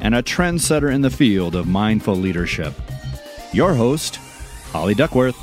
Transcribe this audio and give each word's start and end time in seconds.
and 0.00 0.14
a 0.14 0.22
trendsetter 0.22 0.92
in 0.92 1.02
the 1.02 1.10
field 1.10 1.54
of 1.54 1.66
mindful 1.66 2.16
leadership. 2.16 2.74
Your 3.52 3.74
host, 3.74 4.16
Holly 4.72 4.94
Duckworth. 4.94 5.36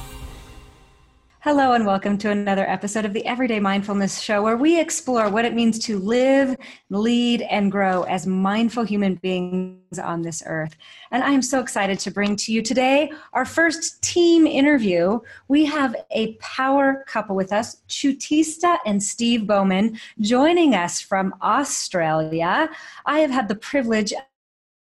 Hello, 1.42 1.72
and 1.72 1.86
welcome 1.86 2.18
to 2.18 2.30
another 2.30 2.70
episode 2.70 3.06
of 3.06 3.14
the 3.14 3.26
Everyday 3.26 3.62
Mindfulness 3.62 4.20
Show, 4.20 4.44
where 4.44 4.58
we 4.58 4.78
explore 4.78 5.30
what 5.30 5.46
it 5.46 5.54
means 5.54 5.80
to 5.80 5.98
live, 5.98 6.58
lead, 6.90 7.42
and 7.44 7.72
grow 7.72 8.04
as 8.04 8.28
mindful 8.28 8.84
human 8.84 9.16
beings 9.16 9.98
on 9.98 10.24
this 10.24 10.44
earth. 10.46 10.76
And 11.12 11.24
I 11.24 11.30
am 11.30 11.42
so 11.42 11.62
excited 11.62 12.00
to 12.00 12.12
bring 12.12 12.36
to 12.36 12.52
you 12.52 12.62
today 12.62 13.14
our 13.32 13.46
first 13.46 14.02
team 14.02 14.46
interview. 14.46 15.22
We 15.48 15.64
have 15.64 15.96
a 16.12 16.34
power 16.42 17.06
couple 17.08 17.38
with 17.38 17.54
us, 17.54 17.78
Chutisa 17.88 18.78
and 18.86 19.02
Steve 19.02 19.48
Bowman, 19.48 19.98
joining 20.20 20.76
us 20.76 21.00
from 21.00 21.34
Australia. 21.42 22.70
I 23.06 23.20
have 23.20 23.32
had 23.32 23.48
the 23.48 23.56
privilege 23.56 24.12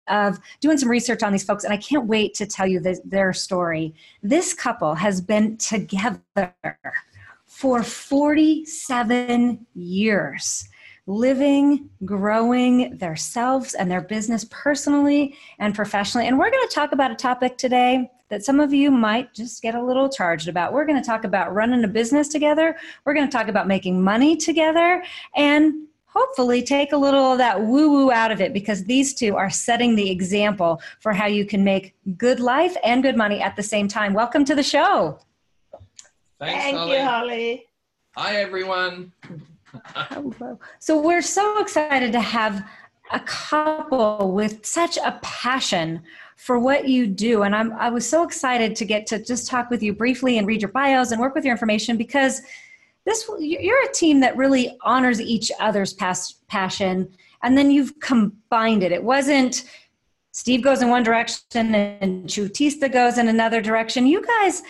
of 0.09 0.39
doing 0.61 0.79
some 0.79 0.91
research 0.91 1.23
on 1.23 1.33
these 1.33 1.45
folks, 1.45 1.65
and 1.65 1.73
I 1.73 1.77
can't 1.77 2.07
wait 2.07 2.35
to 2.35 2.47
tell 2.47 2.67
you 2.67 2.81
their 3.05 3.33
story. 3.33 3.95
This 4.23 4.55
couple 4.55 4.95
has 4.95 5.21
been 5.21 5.57
together 5.57 6.55
for 7.45 7.83
47 7.83 9.67
years, 9.75 10.69
living, 11.07 11.89
growing 12.05 12.99
themselves 12.99 13.75
and 13.75 13.91
their 13.91 14.03
business 14.03 14.47
personally 14.51 15.37
and 15.59 15.75
professionally. 15.75 16.27
And 16.27 16.39
we're 16.39 16.51
going 16.51 16.69
to 16.69 16.75
talk 16.75 16.93
about 16.93 17.11
a 17.11 17.17
topic 17.17 17.57
today 17.57 18.11
that 18.29 18.45
some 18.45 18.59
of 18.59 18.75
you 18.75 18.91
might 18.91 19.33
just 19.33 19.63
get 19.63 19.77
a 19.77 19.83
little 19.83 20.09
charged 20.09 20.49
about. 20.49 20.73
We're 20.73 20.85
going 20.85 21.01
to 21.01 21.07
talk 21.07 21.25
about 21.25 21.55
running 21.55 21.85
a 21.85 21.89
business 21.89 22.29
together, 22.29 22.77
we're 23.05 23.15
going 23.15 23.27
to 23.27 23.33
talk 23.33 23.49
about 23.49 23.69
making 23.69 24.03
money 24.03 24.37
together, 24.37 25.03
and 25.35 25.86
hopefully 26.17 26.63
take 26.63 26.93
a 26.93 26.97
little 26.97 27.33
of 27.33 27.39
that 27.39 27.61
woo 27.61 27.91
woo 27.91 28.11
out 28.11 28.33
of 28.33 28.41
it 28.41 28.55
because 28.55 28.85
these 28.85 29.13
two 29.13 29.37
are 29.37 29.51
setting 29.51 29.95
the 29.95 30.11
example 30.11 30.81
for 31.01 31.13
how 31.13 31.27
you 31.27 31.45
can 31.45 31.63
make 31.63 31.95
good 32.17 32.41
life 32.41 32.75
and 32.83 33.03
good 33.03 33.17
money 33.17 33.43
at 33.43 33.55
the 33.55 33.63
same 33.63 33.87
time. 33.87 34.15
Welcome 34.15 34.43
to 34.47 34.55
the 34.55 34.63
show. 34.63 35.19
Thanks, 36.39 36.65
Thank 36.65 36.77
Holly. 36.79 36.93
you, 36.93 37.05
Holly. 37.05 37.67
Hi, 38.17 38.37
everyone. 38.37 39.13
Hello. 39.85 40.59
So 40.79 40.99
we're 40.99 41.21
so 41.21 41.61
excited 41.61 42.13
to 42.13 42.21
have 42.21 42.67
a 43.13 43.21
couple 43.21 44.33
with 44.33 44.65
such 44.65 44.97
a 44.97 45.19
passion 45.21 46.03
for 46.37 46.59
what 46.59 46.89
you 46.89 47.07
do. 47.07 47.43
And 47.43 47.55
I'm, 47.55 47.75
I 47.75 47.91
was 47.91 48.09
so 48.09 48.23
excited 48.23 48.75
to 48.77 48.87
get 48.87 49.07
to 49.09 49.23
just 49.23 49.49
talk 49.49 49.69
with 49.69 49.83
you 49.83 49.93
briefly 49.93 50.39
and 50.39 50.47
read 50.47 50.63
your 50.63 50.71
bios 50.71 51.13
and 51.13 51.21
work 51.21 51.35
with 51.35 51.45
your 51.45 51.53
information 51.53 51.99
because 51.99 52.41
this 53.07 53.31
you're 53.39 53.85
a 53.85 53.93
team 53.93 54.21
that 54.21 54.37
really 54.37 54.77
honors 54.83 55.21
each 55.21 55.51
other's 55.59 55.95
past 55.95 56.47
passion 56.49 57.09
and 57.43 57.57
then 57.57 57.71
you've 57.71 57.99
combined 58.01 58.83
it. 58.83 58.93
It 58.93 59.03
wasn't 59.03 59.65
steve 60.33 60.63
goes 60.63 60.83
in 60.83 60.91
one 60.91 61.03
direction 61.03 61.75
and 61.75 62.27
chutisa 62.27 62.93
goes 62.93 63.17
in 63.17 63.29
another 63.29 63.63
direction. 63.63 64.07
You 64.07 64.23
guys 64.27 64.63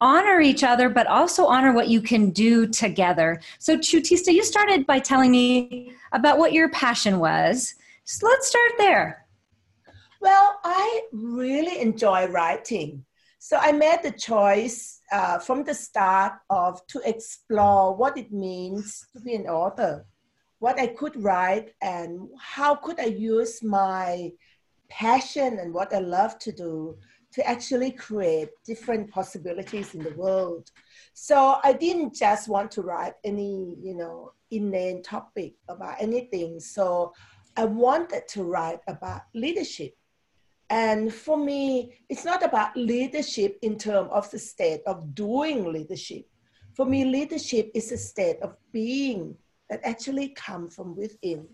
honor 0.00 0.40
each 0.40 0.64
other 0.64 0.88
but 0.88 1.06
also 1.06 1.44
honor 1.46 1.72
what 1.72 1.88
you 1.88 2.00
can 2.00 2.30
do 2.30 2.66
together. 2.66 3.40
So 3.58 3.76
chutisa 3.76 4.32
you 4.32 4.42
started 4.42 4.86
by 4.86 4.98
telling 4.98 5.30
me 5.30 5.92
about 6.12 6.38
what 6.38 6.52
your 6.52 6.70
passion 6.70 7.20
was. 7.20 7.74
So 8.04 8.26
let's 8.26 8.48
start 8.48 8.72
there. 8.78 9.26
Well, 10.20 10.58
I 10.64 11.02
really 11.12 11.80
enjoy 11.80 12.26
writing. 12.28 13.04
So 13.46 13.58
I 13.58 13.72
made 13.72 13.98
the 14.02 14.10
choice 14.10 15.02
uh, 15.12 15.38
from 15.38 15.64
the 15.64 15.74
start 15.74 16.32
of 16.48 16.80
to 16.86 17.02
explore 17.04 17.94
what 17.94 18.16
it 18.16 18.32
means 18.32 19.06
to 19.12 19.20
be 19.20 19.34
an 19.34 19.46
author, 19.46 20.06
what 20.60 20.80
I 20.80 20.86
could 20.86 21.22
write, 21.22 21.74
and 21.82 22.30
how 22.40 22.74
could 22.74 22.98
I 22.98 23.04
use 23.34 23.62
my 23.62 24.32
passion 24.88 25.58
and 25.58 25.74
what 25.74 25.92
I 25.92 25.98
love 25.98 26.38
to 26.38 26.52
do 26.52 26.96
to 27.34 27.46
actually 27.46 27.90
create 27.90 28.48
different 28.64 29.10
possibilities 29.10 29.94
in 29.94 30.02
the 30.02 30.14
world. 30.14 30.70
So 31.12 31.58
I 31.62 31.74
didn't 31.74 32.14
just 32.14 32.48
want 32.48 32.70
to 32.70 32.80
write 32.80 33.12
any, 33.24 33.76
you 33.78 33.94
know, 33.94 34.32
inane 34.52 35.02
topic 35.02 35.52
about 35.68 35.96
anything. 36.00 36.60
So 36.60 37.12
I 37.58 37.66
wanted 37.66 38.26
to 38.28 38.42
write 38.44 38.80
about 38.88 39.20
leadership. 39.34 39.92
And 40.70 41.12
for 41.12 41.36
me, 41.36 41.98
it's 42.08 42.24
not 42.24 42.42
about 42.42 42.76
leadership 42.76 43.58
in 43.62 43.76
terms 43.76 44.10
of 44.12 44.30
the 44.30 44.38
state 44.38 44.80
of 44.86 45.14
doing 45.14 45.72
leadership. 45.72 46.26
For 46.74 46.86
me, 46.86 47.04
leadership 47.04 47.70
is 47.74 47.92
a 47.92 47.98
state 47.98 48.38
of 48.42 48.56
being 48.72 49.36
that 49.70 49.80
actually 49.84 50.30
comes 50.30 50.74
from 50.74 50.96
within. 50.96 51.46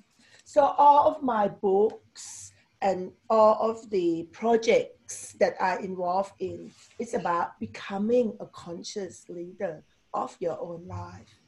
So 0.45 0.63
all 0.63 1.09
of 1.09 1.23
my 1.23 1.49
books 1.49 2.53
and 2.83 3.13
all 3.29 3.71
of 3.71 3.91
the 3.91 4.27
projects 4.33 5.33
that 5.41 5.55
I 5.61 5.79
involved 5.79 6.33
in, 6.39 6.73
it's 6.99 7.15
about 7.15 7.59
becoming 7.61 8.37
a 8.41 8.47
conscious 8.47 9.29
leader 9.29 9.85
of 10.15 10.37
your 10.41 10.59
own 10.61 10.87
life. 10.87 11.41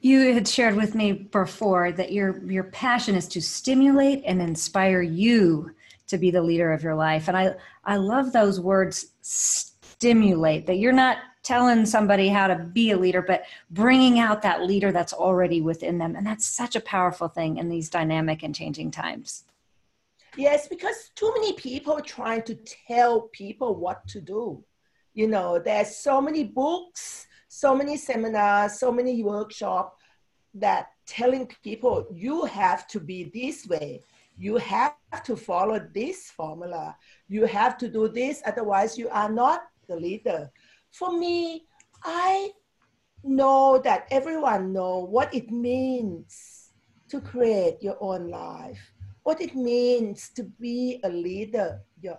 You 0.00 0.32
had 0.34 0.46
shared 0.46 0.76
with 0.76 0.94
me 0.94 1.12
before 1.12 1.92
that 1.92 2.12
your 2.12 2.44
your 2.44 2.64
passion 2.64 3.14
is 3.14 3.28
to 3.28 3.40
stimulate 3.40 4.22
and 4.26 4.42
inspire 4.42 5.00
you 5.00 5.74
to 6.10 6.18
be 6.18 6.30
the 6.30 6.42
leader 6.42 6.72
of 6.72 6.82
your 6.82 6.94
life. 6.94 7.28
And 7.28 7.36
I 7.36 7.54
I 7.84 7.96
love 7.96 8.32
those 8.32 8.60
words 8.60 9.12
stimulate 9.22 10.66
that 10.66 10.78
you're 10.78 10.92
not 10.92 11.18
telling 11.42 11.86
somebody 11.86 12.28
how 12.28 12.46
to 12.46 12.56
be 12.56 12.90
a 12.90 12.96
leader 12.96 13.22
but 13.22 13.44
bringing 13.70 14.18
out 14.18 14.42
that 14.42 14.66
leader 14.66 14.92
that's 14.92 15.14
already 15.14 15.62
within 15.62 15.96
them 15.96 16.14
and 16.14 16.26
that's 16.26 16.44
such 16.44 16.76
a 16.76 16.80
powerful 16.80 17.28
thing 17.28 17.56
in 17.56 17.68
these 17.68 17.88
dynamic 17.88 18.42
and 18.42 18.54
changing 18.54 18.90
times. 18.90 19.44
Yes, 20.36 20.68
because 20.68 21.10
too 21.14 21.32
many 21.34 21.54
people 21.54 21.94
are 21.94 22.02
trying 22.02 22.42
to 22.42 22.54
tell 22.86 23.22
people 23.32 23.74
what 23.74 24.06
to 24.08 24.20
do. 24.20 24.62
You 25.14 25.26
know, 25.26 25.58
there's 25.58 25.96
so 25.96 26.20
many 26.20 26.44
books, 26.44 27.26
so 27.48 27.74
many 27.74 27.96
seminars, 27.96 28.78
so 28.78 28.92
many 28.92 29.22
workshops 29.24 30.00
that 30.54 30.88
telling 31.06 31.50
people 31.62 32.06
you 32.12 32.44
have 32.44 32.86
to 32.88 33.00
be 33.00 33.30
this 33.34 33.66
way. 33.66 34.02
You 34.40 34.56
have 34.56 34.96
to 35.24 35.36
follow 35.36 35.78
this 35.92 36.30
formula. 36.30 36.96
You 37.28 37.44
have 37.44 37.76
to 37.78 37.88
do 37.88 38.08
this, 38.08 38.42
otherwise 38.46 38.96
you 38.96 39.08
are 39.10 39.30
not 39.30 39.62
the 39.86 39.96
leader. 39.96 40.50
For 40.90 41.16
me, 41.16 41.66
I 42.02 42.50
know 43.22 43.78
that 43.84 44.08
everyone 44.10 44.72
know 44.72 44.98
what 44.98 45.32
it 45.34 45.50
means 45.50 46.72
to 47.10 47.20
create 47.20 47.82
your 47.82 47.98
own 48.00 48.28
life 48.28 48.80
what 49.22 49.40
it 49.40 49.54
means 49.54 50.30
to 50.30 50.42
be 50.42 51.00
a 51.04 51.08
leader 51.08 51.80
your, 52.00 52.18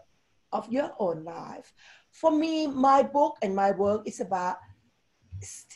of 0.51 0.71
your 0.71 0.91
own 1.00 1.24
life. 1.24 1.74
For 2.12 2.31
me, 2.31 2.67
my 2.67 3.03
book 3.03 3.38
and 3.41 3.56
my 3.56 3.71
work 3.71 4.07
is 4.07 4.19
about, 4.19 4.57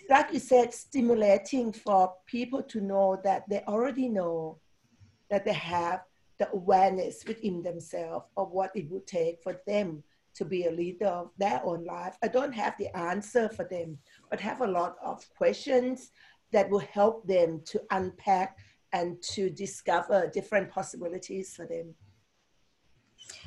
like 0.10 0.32
you 0.34 0.40
said, 0.40 0.74
stimulating 0.74 1.72
for 1.72 2.14
people 2.26 2.62
to 2.64 2.82
know 2.82 3.20
that 3.24 3.44
they 3.50 3.62
already 3.68 4.10
know 4.10 4.60
that 5.30 5.46
they 5.46 5.54
have 5.54 6.02
the 6.38 6.50
awareness 6.52 7.24
within 7.26 7.62
themselves 7.62 8.26
of 8.38 8.52
what 8.52 8.72
it 8.76 8.90
would 8.90 9.08
take 9.08 9.42
for 9.42 9.62
them 9.66 10.04
to 10.36 10.46
be 10.46 10.66
a 10.66 10.72
leader 10.72 11.08
of 11.08 11.32
their 11.38 11.62
own 11.64 11.86
life. 11.86 12.18
I 12.22 12.28
don't 12.28 12.54
have 12.54 12.76
the 12.78 12.96
answer 12.96 13.50
for 13.50 13.64
them, 13.66 13.98
but 14.30 14.40
have 14.42 14.62
a 14.62 14.68
lot 14.68 14.98
of 15.04 15.26
questions 15.36 16.12
that 16.52 16.70
will 16.70 16.80
help 16.80 17.26
them 17.28 17.62
to 17.66 17.82
unpack 17.92 18.58
and 18.94 19.22
to 19.22 19.50
discover 19.50 20.30
different 20.34 20.70
possibilities 20.70 21.56
for 21.56 21.66
them. 21.66 21.96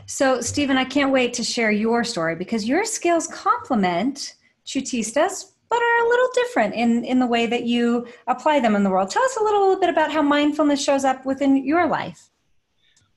So, 0.07 0.41
Stephen, 0.41 0.77
I 0.77 0.85
can't 0.85 1.13
wait 1.13 1.35
to 1.35 1.45
share 1.45 1.71
your 1.71 2.05
story 2.05 2.35
because 2.35 2.67
your 2.67 2.85
skills 2.85 3.27
complement 3.27 4.35
Chutisa's, 4.67 5.55
but 5.71 5.81
are 5.81 6.07
a 6.07 6.09
little 6.09 6.29
different 6.35 6.75
in, 6.75 7.05
in 7.05 7.19
the 7.19 7.27
way 7.27 7.47
that 7.47 7.65
you 7.65 8.07
apply 8.27 8.61
them 8.61 8.75
in 8.75 8.83
the 8.83 8.91
world. 8.91 9.11
Tell 9.11 9.23
us 9.23 9.37
a 9.37 9.45
little 9.45 9.79
bit 9.79 9.91
about 9.91 10.11
how 10.11 10.23
mindfulness 10.23 10.83
shows 10.83 11.05
up 11.05 11.25
within 11.27 11.65
your 11.65 11.87
life. 11.87 12.31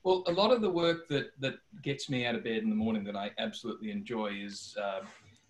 Well, 0.04 0.24
a 0.26 0.32
lot 0.32 0.50
of 0.50 0.60
the 0.60 0.70
work 0.70 1.06
that, 1.08 1.30
that 1.40 1.54
gets 1.82 2.10
me 2.10 2.26
out 2.26 2.34
of 2.34 2.42
bed 2.42 2.62
in 2.62 2.70
the 2.70 2.76
morning 2.76 3.04
that 3.04 3.14
I 3.14 3.30
absolutely 3.38 3.92
enjoy 3.92 4.32
is, 4.34 4.76
uh, 4.82 5.00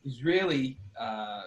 is 0.04 0.22
really 0.22 0.78
uh, 0.98 1.44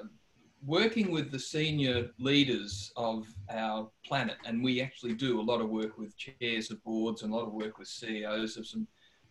working 0.65 1.11
with 1.11 1.31
the 1.31 1.37
senior 1.37 2.09
leaders 2.17 2.91
of 2.97 3.27
our 3.51 3.87
planet. 4.03 4.37
And 4.45 4.63
we 4.63 4.81
actually 4.81 5.13
do 5.13 5.39
a 5.39 5.43
lot 5.43 5.61
of 5.61 5.69
work 5.69 5.99
with 5.99 6.17
chairs 6.17 6.71
of 6.71 6.83
boards 6.83 7.21
and 7.21 7.31
a 7.31 7.35
lot 7.35 7.45
of 7.45 7.53
work 7.53 7.77
with 7.77 7.87
CEOs 7.87 8.57
of 8.57 8.65
some 8.65 8.87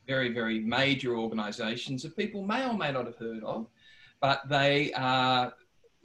very, 0.06 0.32
very 0.32 0.60
major 0.60 1.16
organizations 1.16 2.04
that 2.04 2.16
people 2.16 2.44
may 2.44 2.64
or 2.64 2.74
may 2.74 2.92
not 2.92 3.06
have 3.06 3.16
heard 3.16 3.42
of. 3.42 3.66
But 4.20 4.48
they 4.48 4.92
are, 4.92 5.52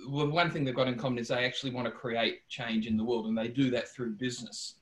well, 0.10 0.27
one 0.27 0.50
thing 0.50 0.63
they've 0.63 0.74
got 0.74 0.88
in 0.88 0.98
common 0.98 1.19
is 1.19 1.27
they 1.27 1.45
actually 1.45 1.71
want 1.71 1.86
to 1.86 1.92
create 1.92 2.48
change 2.50 2.88
in 2.88 2.98
the 2.98 3.04
world 3.04 3.27
and 3.27 3.38
they 3.38 3.48
do 3.48 3.69
that 3.69 3.89
through 3.89 4.13
business. 4.13 4.79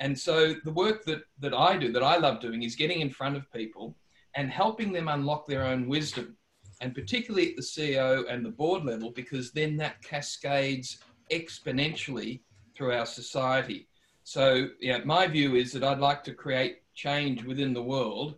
And 0.00 0.18
so 0.18 0.54
the 0.64 0.72
work 0.72 1.04
that, 1.04 1.22
that 1.40 1.54
I 1.54 1.76
do, 1.76 1.92
that 1.92 2.02
I 2.02 2.16
love 2.16 2.40
doing, 2.40 2.62
is 2.62 2.74
getting 2.74 3.00
in 3.00 3.10
front 3.10 3.36
of 3.36 3.52
people 3.52 3.96
and 4.34 4.50
helping 4.50 4.92
them 4.92 5.08
unlock 5.08 5.46
their 5.46 5.64
own 5.64 5.88
wisdom, 5.88 6.36
and 6.80 6.94
particularly 6.94 7.50
at 7.50 7.56
the 7.56 7.62
CEO 7.62 8.24
and 8.28 8.44
the 8.44 8.50
board 8.50 8.84
level, 8.84 9.10
because 9.10 9.52
then 9.52 9.76
that 9.76 10.02
cascades 10.02 10.98
exponentially 11.30 12.40
through 12.76 12.92
our 12.92 13.06
society. 13.06 13.86
So, 14.24 14.68
yeah, 14.80 14.98
my 15.04 15.26
view 15.26 15.54
is 15.54 15.72
that 15.72 15.84
I'd 15.84 16.00
like 16.00 16.24
to 16.24 16.34
create 16.34 16.82
change 16.94 17.44
within 17.44 17.72
the 17.72 17.82
world, 17.82 18.36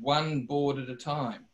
one 0.00 0.46
board 0.46 0.78
at 0.78 0.88
a 0.88 0.96
time. 0.96 1.44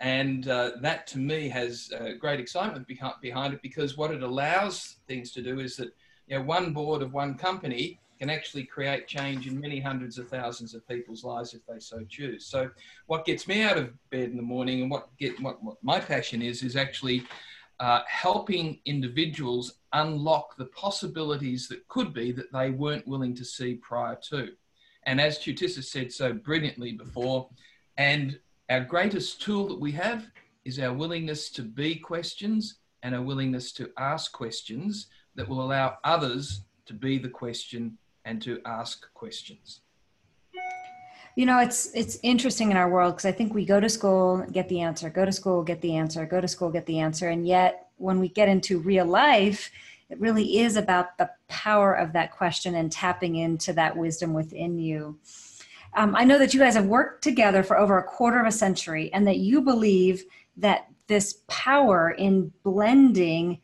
And 0.00 0.48
uh, 0.48 0.72
that 0.80 1.06
to 1.08 1.18
me 1.18 1.48
has 1.48 1.90
uh, 1.98 2.10
great 2.18 2.38
excitement 2.38 2.86
behind 3.20 3.54
it 3.54 3.62
because 3.62 3.96
what 3.96 4.12
it 4.12 4.22
allows 4.22 4.96
things 5.08 5.32
to 5.32 5.42
do 5.42 5.58
is 5.58 5.76
that 5.76 5.92
you 6.28 6.38
know, 6.38 6.44
one 6.44 6.72
board 6.72 7.02
of 7.02 7.12
one 7.12 7.34
company 7.34 7.98
can 8.18 8.30
actually 8.30 8.64
create 8.64 9.06
change 9.06 9.46
in 9.46 9.60
many 9.60 9.80
hundreds 9.80 10.18
of 10.18 10.28
thousands 10.28 10.74
of 10.74 10.86
people's 10.88 11.24
lives 11.24 11.54
if 11.54 11.64
they 11.66 11.78
so 11.78 12.04
choose. 12.08 12.46
So, 12.46 12.70
what 13.06 13.24
gets 13.24 13.46
me 13.46 13.62
out 13.62 13.78
of 13.78 13.92
bed 14.10 14.30
in 14.30 14.36
the 14.36 14.42
morning 14.42 14.82
and 14.82 14.90
what 14.90 15.08
get 15.18 15.40
what, 15.40 15.62
what 15.62 15.76
my 15.82 16.00
passion 16.00 16.42
is 16.42 16.62
is 16.62 16.76
actually 16.76 17.24
uh, 17.80 18.00
helping 18.06 18.80
individuals 18.84 19.74
unlock 19.92 20.56
the 20.56 20.66
possibilities 20.66 21.68
that 21.68 21.86
could 21.88 22.12
be 22.12 22.32
that 22.32 22.52
they 22.52 22.70
weren't 22.70 23.06
willing 23.06 23.34
to 23.36 23.44
see 23.44 23.74
prior 23.74 24.18
to. 24.30 24.50
And 25.04 25.20
as 25.20 25.38
Chutisa 25.38 25.82
said 25.82 26.12
so 26.12 26.32
brilliantly 26.32 26.92
before, 26.92 27.48
and 27.96 28.38
our 28.68 28.80
greatest 28.80 29.40
tool 29.40 29.68
that 29.68 29.80
we 29.80 29.92
have 29.92 30.26
is 30.64 30.78
our 30.78 30.92
willingness 30.92 31.50
to 31.50 31.62
be 31.62 31.94
questions 31.94 32.78
and 33.02 33.14
our 33.14 33.22
willingness 33.22 33.72
to 33.72 33.90
ask 33.96 34.32
questions 34.32 35.06
that 35.34 35.48
will 35.48 35.62
allow 35.62 35.96
others 36.04 36.62
to 36.84 36.92
be 36.92 37.16
the 37.16 37.28
question 37.28 37.96
and 38.28 38.42
to 38.42 38.60
ask 38.66 39.12
questions. 39.14 39.80
You 41.34 41.46
know 41.46 41.60
it's 41.60 41.90
it's 41.94 42.18
interesting 42.22 42.70
in 42.72 42.76
our 42.76 42.90
world 42.90 43.14
because 43.14 43.24
i 43.24 43.30
think 43.30 43.54
we 43.54 43.64
go 43.64 43.78
to 43.78 43.88
school 43.88 44.44
get 44.50 44.68
the 44.68 44.80
answer 44.80 45.08
go 45.08 45.24
to 45.24 45.30
school 45.30 45.62
get 45.62 45.80
the 45.80 45.94
answer 45.94 46.26
go 46.26 46.40
to 46.40 46.48
school 46.48 46.68
get 46.68 46.84
the 46.86 46.98
answer 46.98 47.28
and 47.28 47.46
yet 47.46 47.90
when 47.96 48.18
we 48.18 48.28
get 48.28 48.48
into 48.48 48.80
real 48.80 49.06
life 49.06 49.70
it 50.10 50.18
really 50.18 50.58
is 50.58 50.76
about 50.76 51.16
the 51.16 51.30
power 51.46 51.94
of 51.94 52.12
that 52.14 52.32
question 52.32 52.74
and 52.74 52.90
tapping 52.90 53.36
into 53.36 53.72
that 53.74 53.96
wisdom 53.96 54.34
within 54.34 54.80
you. 54.80 55.16
Um, 55.94 56.16
i 56.16 56.24
know 56.24 56.40
that 56.40 56.52
you 56.52 56.58
guys 56.58 56.74
have 56.74 56.86
worked 56.86 57.22
together 57.22 57.62
for 57.62 57.78
over 57.78 57.98
a 57.98 58.02
quarter 58.02 58.40
of 58.40 58.46
a 58.48 58.52
century 58.52 59.12
and 59.12 59.24
that 59.28 59.36
you 59.36 59.60
believe 59.60 60.24
that 60.56 60.88
this 61.06 61.44
power 61.46 62.10
in 62.10 62.52
blending 62.64 63.60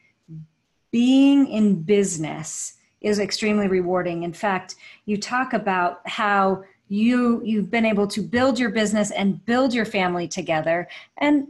being 0.93 1.49
in 1.49 1.83
business 1.83 2.75
is 3.05 3.19
extremely 3.19 3.69
rewarding. 3.69 4.23
In 4.23 4.33
fact, 4.33 4.77
you 5.05 5.19
talk 5.19 5.53
about 5.53 6.01
how 6.09 6.65
you 6.89 7.43
you've 7.45 7.71
been 7.71 7.85
able 7.85 8.07
to 8.07 8.23
build 8.23 8.59
your 8.59 8.71
business 8.71 9.11
and 9.11 9.45
build 9.45 9.75
your 9.75 9.85
family 9.85 10.27
together. 10.27 10.89
And 11.19 11.49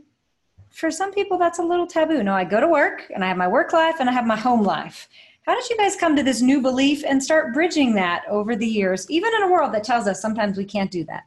for 0.71 0.91
some 0.91 1.12
people 1.12 1.39
that's 1.39 1.59
a 1.61 1.62
little 1.62 1.87
taboo. 1.87 2.23
No 2.23 2.35
i 2.35 2.45
go 2.45 2.61
to 2.61 2.69
work 2.69 3.11
and 3.15 3.25
i 3.25 3.29
have 3.29 3.37
my 3.37 3.49
work 3.49 3.73
life 3.73 3.97
and 4.01 4.09
i 4.09 4.12
have 4.12 4.27
my 4.27 4.37
home 4.37 4.62
life. 4.62 5.09
How 5.47 5.55
did 5.55 5.69
you 5.69 5.77
guys 5.77 5.95
come 5.95 6.17
to 6.17 6.23
this 6.23 6.41
new 6.41 6.62
belief 6.62 7.05
and 7.06 7.23
start 7.23 7.53
bridging 7.53 7.95
that 7.95 8.25
over 8.29 8.57
the 8.57 8.67
years 8.67 9.09
even 9.11 9.33
in 9.35 9.43
a 9.43 9.50
world 9.50 9.73
that 9.75 9.85
tells 9.85 10.07
us 10.09 10.21
sometimes 10.21 10.57
we 10.57 10.65
can't 10.65 10.91
do 10.91 11.05
that? 11.05 11.25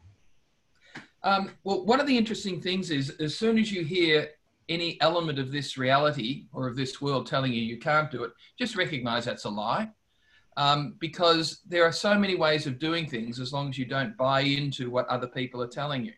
Um, 1.23 1.51
well 1.63 1.85
one 1.85 1.99
of 1.99 2.07
the 2.07 2.17
interesting 2.17 2.61
things 2.61 2.91
is 2.91 3.11
as 3.21 3.37
soon 3.37 3.57
as 3.57 3.71
you 3.71 3.83
hear 3.83 4.29
any 4.69 4.99
element 4.99 5.39
of 5.39 5.51
this 5.51 5.77
reality 5.77 6.45
or 6.51 6.67
of 6.67 6.75
this 6.75 7.01
world 7.01 7.25
telling 7.27 7.53
you 7.53 7.61
you 7.61 7.77
can't 7.77 8.11
do 8.11 8.23
it 8.23 8.31
just 8.59 8.75
recognize 8.75 9.23
that's 9.23 9.45
a 9.45 9.49
lie 9.49 9.89
um, 10.57 10.95
because 10.99 11.61
there 11.67 11.85
are 11.85 11.91
so 11.91 12.17
many 12.17 12.35
ways 12.35 12.65
of 12.65 12.79
doing 12.79 13.07
things 13.07 13.39
as 13.39 13.53
long 13.53 13.69
as 13.69 13.77
you 13.77 13.85
don't 13.85 14.17
buy 14.17 14.41
into 14.41 14.89
what 14.89 15.07
other 15.07 15.27
people 15.27 15.61
are 15.61 15.67
telling 15.67 16.03
you. 16.03 16.13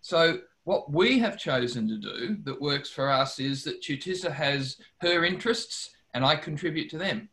So, 0.00 0.38
what 0.62 0.92
we 0.92 1.18
have 1.18 1.38
chosen 1.38 1.88
to 1.88 1.96
do 1.96 2.36
that 2.44 2.60
works 2.60 2.90
for 2.90 3.10
us 3.10 3.40
is 3.40 3.64
that 3.64 3.82
Chutisa 3.82 4.30
has 4.30 4.76
her 5.00 5.24
interests 5.24 5.90
and 6.14 6.24
I 6.24 6.36
contribute 6.36 6.90
to 6.90 6.98
them. 6.98 7.28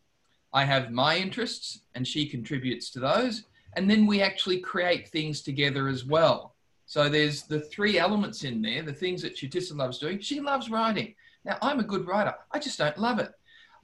I 0.53 0.63
have 0.63 0.91
my 0.91 1.17
interests 1.17 1.81
and 1.95 2.07
she 2.07 2.27
contributes 2.27 2.89
to 2.91 2.99
those. 2.99 3.43
And 3.73 3.89
then 3.89 4.07
we 4.07 4.21
actually 4.21 4.59
create 4.59 5.09
things 5.09 5.41
together 5.41 5.89
as 5.89 6.05
well. 6.05 6.55
So 6.85 7.09
there's 7.09 7.43
the 7.43 7.59
three 7.59 7.99
elements 7.99 8.45
in 8.45 8.61
there, 8.61 8.83
the 8.83 8.93
things 8.93 9.21
that 9.23 9.35
Chutisa 9.35 9.75
loves 9.75 9.99
doing. 9.99 10.19
She 10.19 10.39
loves 10.39 10.69
writing. 10.69 11.13
Now, 11.43 11.57
I'm 11.61 11.81
a 11.81 11.83
good 11.83 12.07
writer. 12.07 12.33
I 12.51 12.59
just 12.59 12.79
don't 12.79 12.97
love 12.97 13.19
it. 13.19 13.31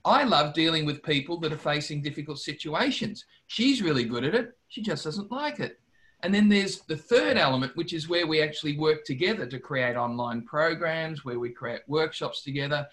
I 0.04 0.24
love 0.24 0.54
dealing 0.54 0.86
with 0.86 1.04
people 1.04 1.40
that 1.42 1.54
are 1.54 1.58
facing 1.58 2.02
difficult 2.02 2.40
situations. 2.40 3.26
She's 3.48 3.82
really 3.82 4.04
good 4.04 4.24
at 4.24 4.34
it. 4.34 4.58
She 4.68 4.82
just 4.82 5.04
doesn't 5.04 5.32
like 5.32 5.60
it. 5.60 5.80
And 6.24 6.34
then 6.34 6.50
there's 6.50 6.82
the 6.82 6.98
third 6.98 7.38
element, 7.38 7.76
which 7.76 7.94
is 7.94 8.10
where 8.10 8.28
we 8.28 8.42
actually 8.42 8.78
work 8.78 9.06
together 9.06 9.46
to 9.48 9.60
create 9.60 9.96
online 9.96 10.44
programs, 10.44 11.26
where 11.26 11.40
we 11.40 11.50
create 11.50 11.82
workshops 11.88 12.44
together. 12.44 12.88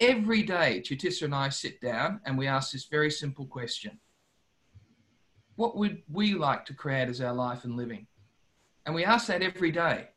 Every 0.00 0.42
day, 0.42 0.82
Chutisa 0.84 1.22
and 1.22 1.34
I 1.34 1.50
sit 1.50 1.80
down 1.80 2.20
and 2.24 2.38
we 2.38 2.46
ask 2.46 2.72
this 2.72 2.86
very 2.86 3.10
simple 3.10 3.46
question 3.46 3.98
What 5.56 5.76
would 5.76 6.02
we 6.10 6.34
like 6.34 6.64
to 6.66 6.74
create 6.74 7.08
as 7.08 7.20
our 7.20 7.34
life 7.34 7.64
and 7.64 7.76
living? 7.76 8.06
And 8.86 8.94
we 8.94 9.04
ask 9.04 9.26
that 9.26 9.42
every 9.42 9.70
day. 9.70 10.08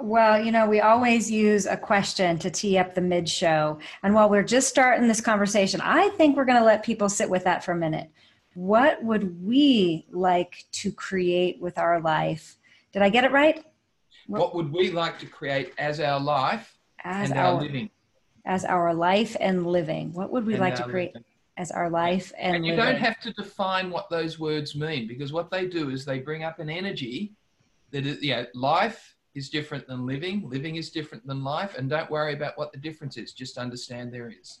Well, 0.00 0.42
you 0.42 0.50
know, 0.50 0.66
we 0.66 0.80
always 0.80 1.30
use 1.30 1.66
a 1.66 1.76
question 1.76 2.38
to 2.38 2.50
tee 2.50 2.78
up 2.78 2.94
the 2.94 3.02
mid 3.02 3.28
show. 3.28 3.78
And 4.02 4.14
while 4.14 4.30
we're 4.30 4.42
just 4.42 4.68
starting 4.68 5.08
this 5.08 5.20
conversation, 5.20 5.80
I 5.82 6.08
think 6.10 6.36
we're 6.36 6.46
going 6.46 6.58
to 6.58 6.64
let 6.64 6.82
people 6.82 7.08
sit 7.08 7.28
with 7.28 7.44
that 7.44 7.62
for 7.62 7.72
a 7.72 7.76
minute. 7.76 8.10
What 8.54 9.02
would 9.04 9.44
we 9.44 10.06
like 10.10 10.64
to 10.72 10.90
create 10.90 11.60
with 11.60 11.76
our 11.76 12.00
life? 12.00 12.56
Did 12.92 13.02
I 13.02 13.10
get 13.10 13.24
it 13.24 13.32
right? 13.32 13.62
What 14.26 14.54
would 14.54 14.72
we 14.72 14.90
like 14.90 15.18
to 15.18 15.26
create 15.26 15.74
as 15.76 16.00
our 16.00 16.18
life 16.18 16.78
as 17.02 17.30
and 17.30 17.38
our, 17.38 17.54
our 17.54 17.60
living? 17.60 17.90
As 18.46 18.64
our 18.64 18.94
life 18.94 19.36
and 19.38 19.66
living. 19.66 20.12
What 20.14 20.32
would 20.32 20.46
we 20.46 20.54
and 20.54 20.62
like 20.62 20.76
to 20.76 20.84
create 20.84 21.14
living. 21.14 21.24
as 21.58 21.70
our 21.70 21.90
life 21.90 22.32
and 22.38 22.56
And 22.56 22.66
you 22.66 22.72
living? 22.72 22.86
don't 22.86 23.00
have 23.02 23.20
to 23.20 23.32
define 23.34 23.90
what 23.90 24.08
those 24.08 24.38
words 24.38 24.74
mean 24.74 25.06
because 25.08 25.30
what 25.30 25.50
they 25.50 25.66
do 25.66 25.90
is 25.90 26.06
they 26.06 26.20
bring 26.20 26.42
up 26.42 26.58
an 26.58 26.70
energy 26.70 27.34
that 27.90 28.06
is, 28.06 28.22
yeah, 28.22 28.44
life 28.54 29.13
is 29.34 29.48
different 29.48 29.86
than 29.86 30.06
living, 30.06 30.48
living 30.48 30.76
is 30.76 30.90
different 30.90 31.26
than 31.26 31.42
life, 31.42 31.76
and 31.76 31.90
don't 31.90 32.10
worry 32.10 32.34
about 32.34 32.56
what 32.56 32.72
the 32.72 32.78
difference 32.78 33.16
is, 33.16 33.32
just 33.32 33.58
understand 33.58 34.12
there 34.12 34.32
is. 34.40 34.60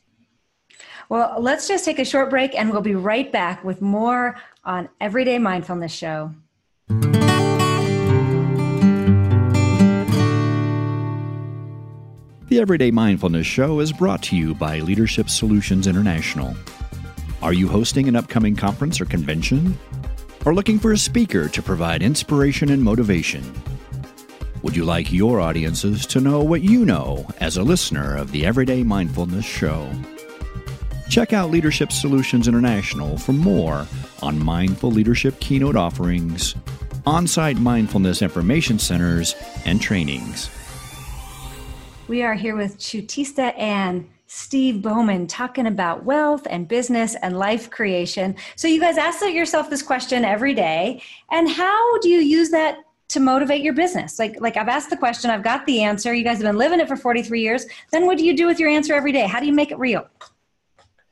Well, 1.08 1.36
let's 1.38 1.68
just 1.68 1.84
take 1.84 2.00
a 2.00 2.04
short 2.04 2.30
break 2.30 2.58
and 2.58 2.70
we'll 2.70 2.80
be 2.80 2.96
right 2.96 3.30
back 3.30 3.62
with 3.62 3.80
more 3.80 4.36
on 4.64 4.88
Everyday 5.00 5.38
Mindfulness 5.38 5.92
Show. 5.92 6.32
The 12.48 12.60
Everyday 12.60 12.90
Mindfulness 12.90 13.46
Show 13.46 13.80
is 13.80 13.92
brought 13.92 14.22
to 14.24 14.36
you 14.36 14.54
by 14.54 14.80
Leadership 14.80 15.30
Solutions 15.30 15.86
International. 15.86 16.56
Are 17.42 17.52
you 17.52 17.68
hosting 17.68 18.08
an 18.08 18.16
upcoming 18.16 18.56
conference 18.56 19.00
or 19.00 19.04
convention? 19.04 19.78
Or 20.44 20.54
looking 20.54 20.78
for 20.78 20.92
a 20.92 20.98
speaker 20.98 21.48
to 21.48 21.62
provide 21.62 22.02
inspiration 22.02 22.70
and 22.70 22.82
motivation? 22.82 23.42
Would 24.64 24.74
you 24.74 24.86
like 24.86 25.12
your 25.12 25.40
audiences 25.42 26.06
to 26.06 26.22
know 26.22 26.42
what 26.42 26.62
you 26.62 26.86
know 26.86 27.26
as 27.38 27.58
a 27.58 27.62
listener 27.62 28.16
of 28.16 28.32
the 28.32 28.46
Everyday 28.46 28.82
Mindfulness 28.82 29.44
Show? 29.44 29.86
Check 31.10 31.34
out 31.34 31.50
Leadership 31.50 31.92
Solutions 31.92 32.48
International 32.48 33.18
for 33.18 33.34
more 33.34 33.86
on 34.22 34.42
mindful 34.42 34.90
leadership 34.90 35.38
keynote 35.38 35.76
offerings, 35.76 36.54
on 37.04 37.26
site 37.26 37.58
mindfulness 37.58 38.22
information 38.22 38.78
centers, 38.78 39.34
and 39.66 39.82
trainings. 39.82 40.48
We 42.08 42.22
are 42.22 42.34
here 42.34 42.56
with 42.56 42.78
Chutisa 42.78 43.56
Ann 43.58 44.08
Steve 44.28 44.80
Bowman 44.80 45.26
talking 45.26 45.66
about 45.66 46.04
wealth 46.04 46.46
and 46.48 46.66
business 46.66 47.16
and 47.16 47.38
life 47.38 47.68
creation. 47.68 48.34
So, 48.56 48.66
you 48.66 48.80
guys 48.80 48.96
ask 48.96 49.20
yourself 49.22 49.68
this 49.68 49.82
question 49.82 50.24
every 50.24 50.54
day. 50.54 51.02
And 51.30 51.50
how 51.50 51.98
do 51.98 52.08
you 52.08 52.20
use 52.20 52.50
that 52.50 52.78
to 53.08 53.20
motivate 53.20 53.62
your 53.62 53.74
business? 53.74 54.18
Like, 54.18 54.40
like 54.40 54.56
I've 54.56 54.68
asked 54.68 54.90
the 54.90 54.96
question, 54.96 55.30
I've 55.30 55.42
got 55.42 55.66
the 55.66 55.82
answer. 55.82 56.14
You 56.14 56.24
guys 56.24 56.38
have 56.38 56.46
been 56.46 56.58
living 56.58 56.80
it 56.80 56.88
for 56.88 56.96
43 56.96 57.40
years. 57.40 57.66
Then, 57.92 58.06
what 58.06 58.18
do 58.18 58.24
you 58.24 58.36
do 58.36 58.46
with 58.46 58.58
your 58.58 58.68
answer 58.68 58.94
every 58.94 59.12
day? 59.12 59.26
How 59.26 59.40
do 59.40 59.46
you 59.46 59.52
make 59.52 59.70
it 59.70 59.78
real? 59.78 60.06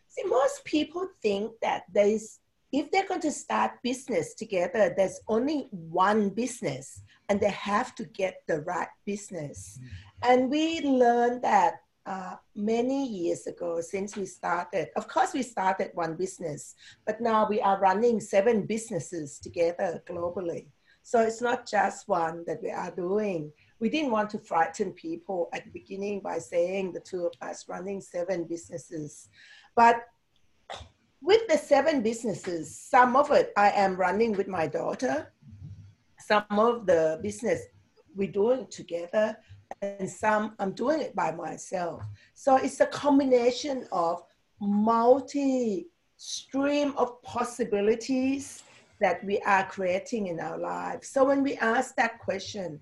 See, 0.08 0.24
most 0.24 0.64
people 0.64 1.08
think 1.22 1.52
that 1.62 1.84
there's 1.92 2.38
if 2.72 2.90
they're 2.90 3.06
going 3.06 3.20
to 3.20 3.30
start 3.30 3.72
business 3.82 4.34
together, 4.34 4.94
there's 4.96 5.20
only 5.28 5.68
one 5.70 6.30
business 6.30 7.02
and 7.28 7.38
they 7.38 7.50
have 7.50 7.94
to 7.96 8.04
get 8.04 8.42
the 8.48 8.62
right 8.62 8.88
business. 9.04 9.78
Mm. 9.78 9.88
And 10.22 10.50
we 10.50 10.80
learned 10.80 11.42
that 11.42 11.74
uh, 12.06 12.36
many 12.56 13.06
years 13.06 13.46
ago 13.46 13.80
since 13.80 14.16
we 14.16 14.26
started. 14.26 14.88
Of 14.96 15.06
course, 15.06 15.32
we 15.32 15.42
started 15.42 15.90
one 15.94 16.16
business, 16.16 16.74
but 17.06 17.20
now 17.20 17.46
we 17.48 17.60
are 17.60 17.78
running 17.78 18.20
seven 18.20 18.66
businesses 18.66 19.38
together 19.38 20.02
globally. 20.08 20.66
So 21.02 21.20
it's 21.20 21.40
not 21.40 21.66
just 21.66 22.08
one 22.08 22.44
that 22.46 22.62
we 22.62 22.70
are 22.70 22.90
doing. 22.90 23.52
We 23.80 23.88
didn't 23.88 24.12
want 24.12 24.30
to 24.30 24.38
frighten 24.38 24.92
people 24.92 25.48
at 25.52 25.64
the 25.64 25.70
beginning 25.70 26.20
by 26.20 26.38
saying 26.38 26.92
the 26.92 27.00
two 27.00 27.26
of 27.26 27.32
us 27.42 27.68
running 27.68 28.00
seven 28.00 28.44
businesses. 28.44 29.28
But 29.74 30.04
with 31.20 31.46
the 31.48 31.58
seven 31.58 32.02
businesses, 32.02 32.76
some 32.76 33.16
of 33.16 33.30
it 33.32 33.52
I 33.56 33.70
am 33.70 33.96
running 33.96 34.32
with 34.32 34.48
my 34.48 34.66
daughter, 34.66 35.32
some 36.18 36.44
of 36.50 36.86
the 36.86 37.18
business 37.22 37.62
we're 38.14 38.30
doing 38.30 38.66
together, 38.68 39.36
and 39.80 40.08
some 40.08 40.54
I'm 40.58 40.72
doing 40.72 41.00
it 41.00 41.14
by 41.16 41.32
myself. 41.32 42.04
So 42.34 42.56
it's 42.56 42.80
a 42.80 42.86
combination 42.86 43.86
of 43.90 44.22
multi 44.60 45.88
stream 46.16 46.94
of 46.96 47.20
possibilities 47.22 48.62
that 49.02 49.22
we 49.24 49.38
are 49.40 49.66
creating 49.66 50.28
in 50.28 50.40
our 50.40 50.58
lives. 50.58 51.08
So 51.08 51.24
when 51.24 51.42
we 51.42 51.56
ask 51.56 51.94
that 51.96 52.18
question, 52.18 52.80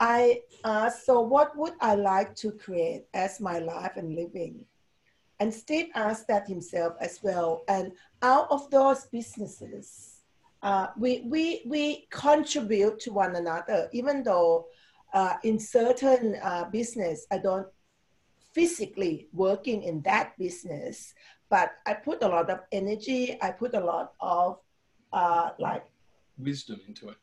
I 0.00 0.42
ask, 0.64 1.04
so 1.04 1.20
what 1.20 1.56
would 1.56 1.74
I 1.80 1.94
like 1.94 2.34
to 2.36 2.52
create 2.52 3.06
as 3.14 3.40
my 3.40 3.58
life 3.58 3.96
and 3.96 4.14
living? 4.14 4.64
And 5.40 5.52
Steve 5.52 5.88
asked 5.94 6.26
that 6.28 6.48
himself 6.48 6.94
as 7.00 7.20
well. 7.22 7.62
And 7.68 7.92
out 8.22 8.48
of 8.50 8.70
those 8.70 9.06
businesses, 9.06 10.22
uh, 10.62 10.88
we, 10.98 11.22
we, 11.26 11.62
we 11.66 12.08
contribute 12.10 12.98
to 13.00 13.12
one 13.12 13.36
another, 13.36 13.88
even 13.92 14.22
though 14.22 14.66
uh, 15.14 15.34
in 15.44 15.58
certain 15.58 16.36
uh, 16.42 16.64
business, 16.64 17.26
I 17.30 17.38
don't 17.38 17.66
physically 18.52 19.28
working 19.32 19.82
in 19.84 20.02
that 20.02 20.36
business, 20.38 21.14
but 21.48 21.72
I 21.86 21.94
put 21.94 22.22
a 22.22 22.28
lot 22.28 22.50
of 22.50 22.60
energy. 22.72 23.38
I 23.40 23.50
put 23.52 23.74
a 23.74 23.80
lot 23.80 24.14
of 24.20 24.58
uh, 25.12 25.50
like 25.58 25.84
wisdom 26.38 26.80
into 26.86 27.08
it. 27.08 27.16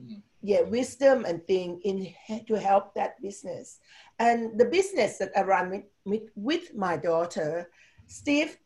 Mm. 0.00 0.22
Yeah, 0.42 0.62
wisdom 0.62 1.24
and 1.24 1.44
thing 1.46 1.80
in 1.84 2.14
to 2.46 2.58
help 2.58 2.94
that 2.94 3.20
business. 3.20 3.80
And 4.18 4.58
the 4.58 4.66
business 4.66 5.18
that 5.18 5.32
I 5.36 5.42
run 5.42 5.70
with, 5.70 5.84
with, 6.04 6.22
with 6.36 6.74
my 6.74 6.96
daughter, 6.96 7.70
Steve 8.06 8.56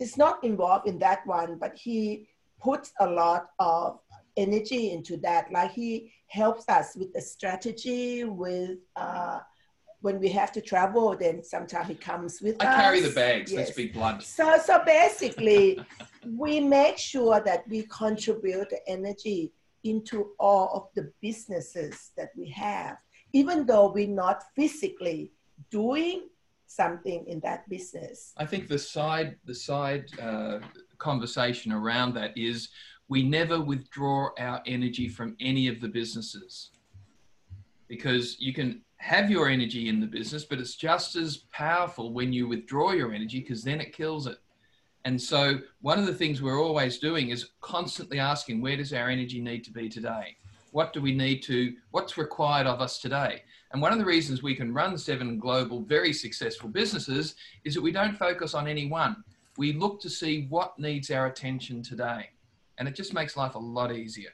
is 0.00 0.16
not 0.16 0.42
involved 0.42 0.88
in 0.88 0.98
that 0.98 1.26
one, 1.26 1.58
but 1.58 1.76
he 1.76 2.28
puts 2.60 2.92
a 3.00 3.06
lot 3.06 3.48
of 3.58 4.00
energy 4.36 4.92
into 4.92 5.16
that. 5.18 5.52
Like 5.52 5.72
he 5.72 6.12
helps 6.28 6.68
us 6.68 6.96
with 6.96 7.12
the 7.12 7.20
strategy, 7.20 8.24
with 8.24 8.78
uh, 8.96 9.40
when 10.02 10.18
we 10.18 10.28
have 10.30 10.50
to 10.52 10.60
travel, 10.60 11.16
then 11.16 11.42
sometimes 11.42 11.88
he 11.88 11.94
comes 11.94 12.40
with 12.40 12.56
I 12.60 12.66
us. 12.66 12.78
I 12.78 12.82
carry 12.82 13.00
the 13.00 13.10
bags, 13.10 13.52
yes. 13.52 13.58
let's 13.58 13.70
be 13.72 13.88
blunt. 13.88 14.22
So, 14.22 14.58
so 14.58 14.82
basically, 14.84 15.84
we 16.26 16.60
make 16.60 16.98
sure 16.98 17.40
that 17.40 17.68
we 17.68 17.82
contribute 17.84 18.70
the 18.70 18.80
energy 18.88 19.52
into 19.84 20.30
all 20.38 20.70
of 20.74 20.88
the 20.94 21.12
businesses 21.20 22.12
that 22.16 22.30
we 22.36 22.48
have, 22.50 22.96
even 23.32 23.66
though 23.66 23.90
we're 23.90 24.08
not 24.08 24.44
physically 24.54 25.32
doing 25.70 26.28
something 26.66 27.26
in 27.26 27.40
that 27.40 27.68
business. 27.68 28.32
I 28.36 28.46
think 28.46 28.68
the 28.68 28.78
side, 28.78 29.36
the 29.44 29.54
side 29.54 30.06
uh, 30.20 30.60
conversation 30.98 31.72
around 31.72 32.14
that 32.14 32.36
is 32.36 32.68
we 33.08 33.22
never 33.22 33.60
withdraw 33.60 34.28
our 34.38 34.62
energy 34.66 35.08
from 35.08 35.36
any 35.40 35.66
of 35.66 35.80
the 35.80 35.88
businesses 35.88 36.70
because 37.88 38.36
you 38.38 38.54
can 38.54 38.82
have 39.00 39.30
your 39.30 39.48
energy 39.48 39.88
in 39.88 39.98
the 39.98 40.06
business, 40.06 40.44
but 40.44 40.60
it's 40.60 40.76
just 40.76 41.16
as 41.16 41.38
powerful 41.52 42.12
when 42.12 42.32
you 42.32 42.46
withdraw 42.46 42.92
your 42.92 43.12
energy 43.12 43.40
because 43.40 43.64
then 43.64 43.80
it 43.80 43.94
kills 43.94 44.26
it. 44.26 44.38
And 45.06 45.20
so, 45.20 45.60
one 45.80 45.98
of 45.98 46.04
the 46.04 46.14
things 46.14 46.42
we're 46.42 46.62
always 46.62 46.98
doing 46.98 47.30
is 47.30 47.50
constantly 47.62 48.18
asking, 48.18 48.60
where 48.60 48.76
does 48.76 48.92
our 48.92 49.08
energy 49.08 49.40
need 49.40 49.64
to 49.64 49.72
be 49.72 49.88
today? 49.88 50.36
What 50.72 50.92
do 50.92 51.00
we 51.00 51.14
need 51.14 51.42
to, 51.44 51.74
what's 51.90 52.18
required 52.18 52.66
of 52.66 52.82
us 52.82 52.98
today? 52.98 53.42
And 53.72 53.80
one 53.80 53.92
of 53.92 53.98
the 53.98 54.04
reasons 54.04 54.42
we 54.42 54.54
can 54.54 54.74
run 54.74 54.98
seven 54.98 55.38
global, 55.38 55.80
very 55.80 56.12
successful 56.12 56.68
businesses 56.68 57.34
is 57.64 57.74
that 57.74 57.82
we 57.82 57.92
don't 57.92 58.16
focus 58.16 58.52
on 58.52 58.68
any 58.68 58.86
one. 58.86 59.24
We 59.56 59.72
look 59.72 60.00
to 60.02 60.10
see 60.10 60.46
what 60.50 60.78
needs 60.78 61.10
our 61.10 61.26
attention 61.26 61.82
today 61.82 62.28
and 62.76 62.86
it 62.88 62.94
just 62.94 63.14
makes 63.14 63.36
life 63.36 63.54
a 63.54 63.58
lot 63.58 63.94
easier. 63.94 64.30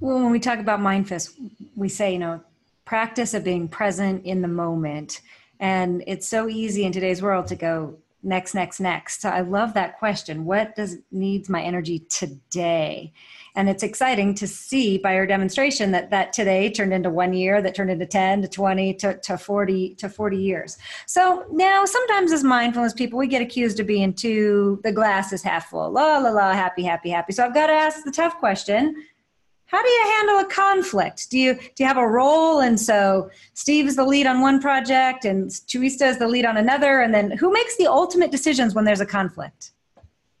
Well, 0.00 0.16
when 0.16 0.30
we 0.30 0.40
talk 0.40 0.58
about 0.58 0.80
mindfulness, 0.80 1.34
we 1.74 1.88
say, 1.88 2.12
you 2.12 2.18
know, 2.18 2.40
practice 2.86 3.34
of 3.34 3.44
being 3.44 3.68
present 3.68 4.24
in 4.24 4.40
the 4.40 4.48
moment. 4.48 5.20
And 5.60 6.02
it's 6.06 6.26
so 6.26 6.48
easy 6.48 6.84
in 6.84 6.92
today's 6.92 7.20
world 7.20 7.48
to 7.48 7.56
go 7.56 7.98
next, 8.22 8.54
next, 8.54 8.80
next. 8.80 9.22
So 9.22 9.28
I 9.28 9.40
love 9.40 9.74
that 9.74 9.98
question. 9.98 10.44
What 10.44 10.74
does 10.74 10.96
needs 11.12 11.48
my 11.48 11.62
energy 11.62 12.00
today? 12.08 13.12
And 13.54 13.68
it's 13.70 13.82
exciting 13.82 14.34
to 14.34 14.46
see 14.46 14.98
by 14.98 15.14
your 15.14 15.26
demonstration 15.26 15.92
that 15.92 16.10
that 16.10 16.32
today 16.32 16.70
turned 16.70 16.92
into 16.92 17.08
one 17.08 17.32
year, 17.32 17.62
that 17.62 17.74
turned 17.74 17.90
into 17.90 18.04
10 18.04 18.42
to 18.42 18.48
20 18.48 18.94
to, 18.94 19.18
to 19.18 19.38
40 19.38 19.94
to 19.94 20.08
40 20.08 20.36
years. 20.36 20.76
So 21.06 21.46
now 21.50 21.84
sometimes 21.84 22.32
as 22.32 22.44
mindfulness 22.44 22.92
people, 22.92 23.18
we 23.18 23.28
get 23.28 23.40
accused 23.40 23.80
of 23.80 23.86
being 23.86 24.12
too, 24.12 24.80
the 24.82 24.92
glass 24.92 25.32
is 25.32 25.42
half 25.42 25.70
full, 25.70 25.90
la, 25.90 26.18
la, 26.18 26.30
la, 26.30 26.52
happy, 26.52 26.82
happy, 26.82 27.10
happy. 27.10 27.32
So 27.32 27.44
I've 27.44 27.54
got 27.54 27.68
to 27.68 27.72
ask 27.72 28.04
the 28.04 28.10
tough 28.10 28.38
question. 28.38 29.02
How 29.66 29.82
do 29.82 29.88
you 29.88 30.04
handle 30.16 30.38
a 30.38 30.46
conflict? 30.46 31.30
Do 31.30 31.38
you 31.38 31.54
do 31.54 31.82
you 31.82 31.86
have 31.86 31.96
a 31.96 32.06
role? 32.06 32.60
And 32.60 32.78
so 32.78 33.30
Steve 33.54 33.86
is 33.86 33.96
the 33.96 34.04
lead 34.04 34.26
on 34.26 34.40
one 34.40 34.60
project, 34.60 35.24
and 35.24 35.50
Teresa 35.66 36.06
is 36.06 36.18
the 36.18 36.28
lead 36.28 36.44
on 36.44 36.56
another. 36.56 37.00
And 37.00 37.12
then 37.12 37.32
who 37.32 37.52
makes 37.52 37.76
the 37.76 37.86
ultimate 37.86 38.30
decisions 38.30 38.74
when 38.74 38.84
there's 38.84 39.00
a 39.00 39.06
conflict? 39.06 39.72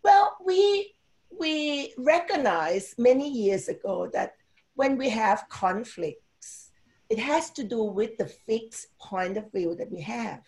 Well, 0.04 0.36
we 0.44 0.94
we 1.38 1.92
recognized 1.98 2.98
many 2.98 3.28
years 3.28 3.68
ago 3.68 4.08
that 4.12 4.36
when 4.74 4.96
we 4.96 5.08
have 5.08 5.48
conflicts, 5.48 6.70
it 7.10 7.18
has 7.18 7.50
to 7.50 7.64
do 7.64 7.82
with 7.82 8.16
the 8.18 8.26
fixed 8.26 8.96
point 8.98 9.36
of 9.36 9.50
view 9.52 9.74
that 9.74 9.90
we 9.90 10.00
have, 10.02 10.42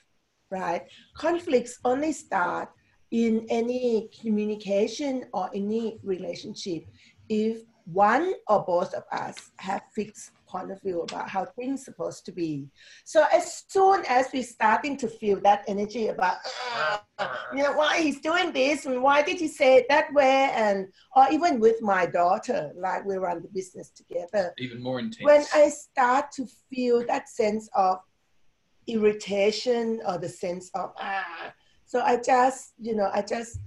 right? 0.51 0.83
Conflicts 1.15 1.79
only 1.85 2.13
start 2.13 2.71
in 3.11 3.47
any 3.49 4.09
communication 4.21 5.25
or 5.33 5.51
any 5.55 5.99
relationship 6.03 6.85
if 7.29 7.63
one 7.93 8.35
or 8.49 8.65
both 8.65 8.93
of 8.93 9.05
us 9.13 9.51
have 9.59 9.83
fixed 9.95 10.33
point 10.47 10.71
of 10.71 10.81
view 10.83 11.03
about 11.03 11.29
how 11.29 11.45
things 11.45 11.85
supposed 11.85 12.25
to 12.27 12.33
be. 12.33 12.67
So 13.05 13.25
as 13.33 13.65
soon 13.69 14.05
as 14.07 14.29
we 14.33 14.43
starting 14.43 14.97
to 14.99 15.09
feel 15.09 15.41
that 15.41 15.65
energy 15.67 16.09
about, 16.09 16.37
you 17.55 17.63
know, 17.63 17.73
why 17.73 18.01
he's 18.01 18.21
doing 18.21 18.53
this 18.53 18.85
and 18.85 19.03
why 19.03 19.23
did 19.23 19.39
he 19.39 19.49
say 19.49 19.77
it 19.77 19.87
that 19.89 20.13
way, 20.13 20.51
and 20.53 20.89
or 21.17 21.27
even 21.31 21.61
with 21.61 21.81
my 21.81 22.05
daughter, 22.05 22.73
like 22.77 23.07
we 23.07 23.17
run 23.17 23.43
the 23.43 23.49
business 23.49 23.91
together. 23.91 24.53
Even 24.59 24.83
more 24.83 24.99
intense. 24.99 25.23
When 25.23 25.45
I 25.55 25.71
start 25.71 26.31
to 26.33 26.47
feel 26.71 27.07
that 27.07 27.29
sense 27.29 27.71
of 27.75 27.99
irritation 28.87 30.01
or 30.07 30.19
the 30.19 30.29
sense 30.29 30.71
of 30.75 30.93
ah, 30.99 31.53
so 31.87 32.01
I 32.01 32.21
just, 32.21 32.73
you 32.79 32.95
know, 32.95 33.11
I 33.15 33.23
just 33.23 33.61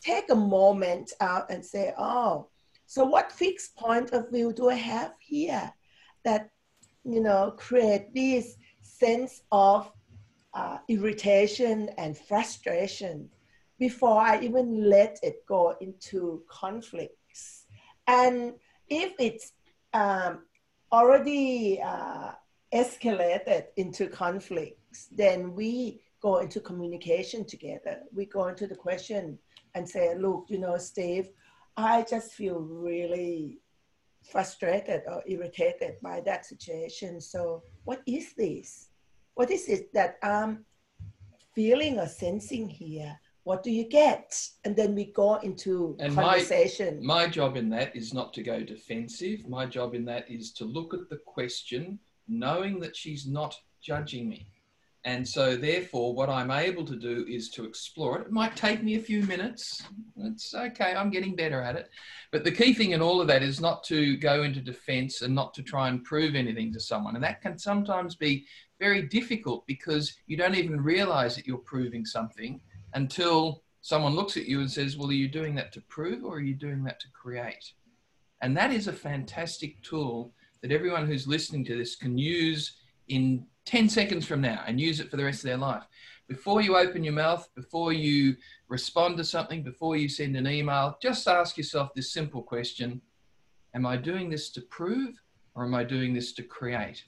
take 0.00 0.30
a 0.30 0.34
moment 0.34 1.12
out 1.20 1.50
and 1.50 1.64
say, 1.64 1.92
oh. 1.98 2.48
So 2.88 3.04
what 3.04 3.30
fixed 3.30 3.76
point 3.76 4.10
of 4.10 4.30
view 4.30 4.52
do 4.52 4.68
I 4.68 4.74
have 4.74 5.12
here? 5.20 5.72
that 6.24 6.50
you 7.04 7.20
know 7.20 7.54
create 7.56 8.14
this 8.14 8.56
sense 8.82 9.42
of 9.52 9.90
uh, 10.54 10.78
irritation 10.88 11.90
and 11.98 12.16
frustration 12.16 13.28
before 13.78 14.20
I 14.20 14.40
even 14.40 14.88
let 14.88 15.18
it 15.22 15.46
go 15.46 15.76
into 15.80 16.42
conflicts. 16.48 17.66
And 18.06 18.54
if 18.88 19.12
it's 19.20 19.52
um, 19.94 20.40
already 20.90 21.80
uh, 21.80 22.32
escalated 22.74 23.64
into 23.76 24.08
conflicts, 24.08 25.06
then 25.14 25.54
we 25.54 26.00
go 26.20 26.38
into 26.38 26.60
communication 26.60 27.44
together. 27.44 28.00
We 28.12 28.24
go 28.24 28.48
into 28.48 28.66
the 28.66 28.74
question 28.74 29.38
and 29.74 29.88
say, 29.88 30.16
look, 30.18 30.46
you 30.48 30.58
know, 30.58 30.76
Steve, 30.78 31.28
I 31.78 32.02
just 32.02 32.32
feel 32.32 32.58
really 32.58 33.60
frustrated 34.24 35.02
or 35.06 35.22
irritated 35.26 35.94
by 36.02 36.20
that 36.22 36.44
situation. 36.44 37.20
So, 37.20 37.62
what 37.84 38.02
is 38.04 38.34
this? 38.34 38.88
What 39.34 39.52
is 39.52 39.68
it 39.68 39.94
that 39.94 40.16
I'm 40.20 40.64
feeling 41.54 42.00
or 42.00 42.08
sensing 42.08 42.68
here? 42.68 43.16
What 43.44 43.62
do 43.62 43.70
you 43.70 43.84
get? 43.84 44.36
And 44.64 44.74
then 44.74 44.96
we 44.96 45.06
go 45.12 45.36
into 45.36 45.96
and 46.00 46.16
conversation. 46.16 46.98
My, 47.00 47.26
my 47.26 47.28
job 47.28 47.56
in 47.56 47.70
that 47.70 47.94
is 47.94 48.12
not 48.12 48.34
to 48.34 48.42
go 48.42 48.64
defensive. 48.64 49.48
My 49.48 49.64
job 49.64 49.94
in 49.94 50.04
that 50.06 50.28
is 50.28 50.52
to 50.54 50.64
look 50.64 50.92
at 50.92 51.08
the 51.08 51.20
question, 51.26 52.00
knowing 52.26 52.80
that 52.80 52.96
she's 52.96 53.24
not 53.24 53.54
judging 53.80 54.28
me. 54.28 54.48
And 55.08 55.26
so, 55.26 55.56
therefore, 55.56 56.12
what 56.12 56.28
I'm 56.28 56.50
able 56.50 56.84
to 56.84 56.94
do 56.94 57.24
is 57.26 57.48
to 57.52 57.64
explore 57.64 58.18
it. 58.18 58.26
It 58.26 58.30
might 58.30 58.54
take 58.56 58.82
me 58.82 58.96
a 58.96 59.00
few 59.00 59.22
minutes. 59.22 59.82
It's 60.18 60.54
okay, 60.54 60.94
I'm 60.94 61.08
getting 61.08 61.34
better 61.34 61.62
at 61.62 61.76
it. 61.76 61.88
But 62.30 62.44
the 62.44 62.52
key 62.52 62.74
thing 62.74 62.90
in 62.90 63.00
all 63.00 63.18
of 63.18 63.26
that 63.28 63.42
is 63.42 63.58
not 63.58 63.82
to 63.84 64.18
go 64.18 64.42
into 64.42 64.60
defense 64.60 65.22
and 65.22 65.34
not 65.34 65.54
to 65.54 65.62
try 65.62 65.88
and 65.88 66.04
prove 66.04 66.34
anything 66.34 66.74
to 66.74 66.78
someone. 66.78 67.14
And 67.14 67.24
that 67.24 67.40
can 67.40 67.58
sometimes 67.58 68.16
be 68.16 68.44
very 68.78 69.00
difficult 69.00 69.66
because 69.66 70.14
you 70.26 70.36
don't 70.36 70.56
even 70.56 70.78
realize 70.78 71.36
that 71.36 71.46
you're 71.46 71.56
proving 71.56 72.04
something 72.04 72.60
until 72.92 73.62
someone 73.80 74.14
looks 74.14 74.36
at 74.36 74.44
you 74.44 74.60
and 74.60 74.70
says, 74.70 74.98
Well, 74.98 75.08
are 75.08 75.12
you 75.12 75.28
doing 75.28 75.54
that 75.54 75.72
to 75.72 75.80
prove 75.88 76.22
or 76.22 76.36
are 76.36 76.40
you 76.40 76.54
doing 76.54 76.84
that 76.84 77.00
to 77.00 77.06
create? 77.14 77.72
And 78.42 78.54
that 78.58 78.74
is 78.74 78.88
a 78.88 78.92
fantastic 78.92 79.82
tool 79.82 80.34
that 80.60 80.70
everyone 80.70 81.06
who's 81.06 81.26
listening 81.26 81.64
to 81.64 81.78
this 81.78 81.96
can 81.96 82.18
use 82.18 82.74
in 83.08 83.46
10 83.68 83.90
seconds 83.90 84.24
from 84.24 84.40
now 84.40 84.64
and 84.66 84.80
use 84.80 84.98
it 84.98 85.10
for 85.10 85.18
the 85.18 85.24
rest 85.24 85.40
of 85.40 85.48
their 85.48 85.58
life. 85.58 85.82
Before 86.26 86.62
you 86.62 86.78
open 86.78 87.04
your 87.04 87.12
mouth, 87.12 87.46
before 87.54 87.92
you 87.92 88.34
respond 88.68 89.18
to 89.18 89.24
something, 89.24 89.62
before 89.62 89.94
you 89.94 90.08
send 90.08 90.36
an 90.36 90.46
email, 90.46 90.96
just 91.02 91.28
ask 91.28 91.58
yourself 91.58 91.92
this 91.94 92.10
simple 92.10 92.42
question 92.42 93.02
Am 93.74 93.84
I 93.84 93.98
doing 93.98 94.30
this 94.30 94.48
to 94.52 94.62
prove 94.62 95.20
or 95.54 95.64
am 95.66 95.74
I 95.74 95.84
doing 95.84 96.14
this 96.14 96.32
to 96.32 96.42
create? 96.42 97.04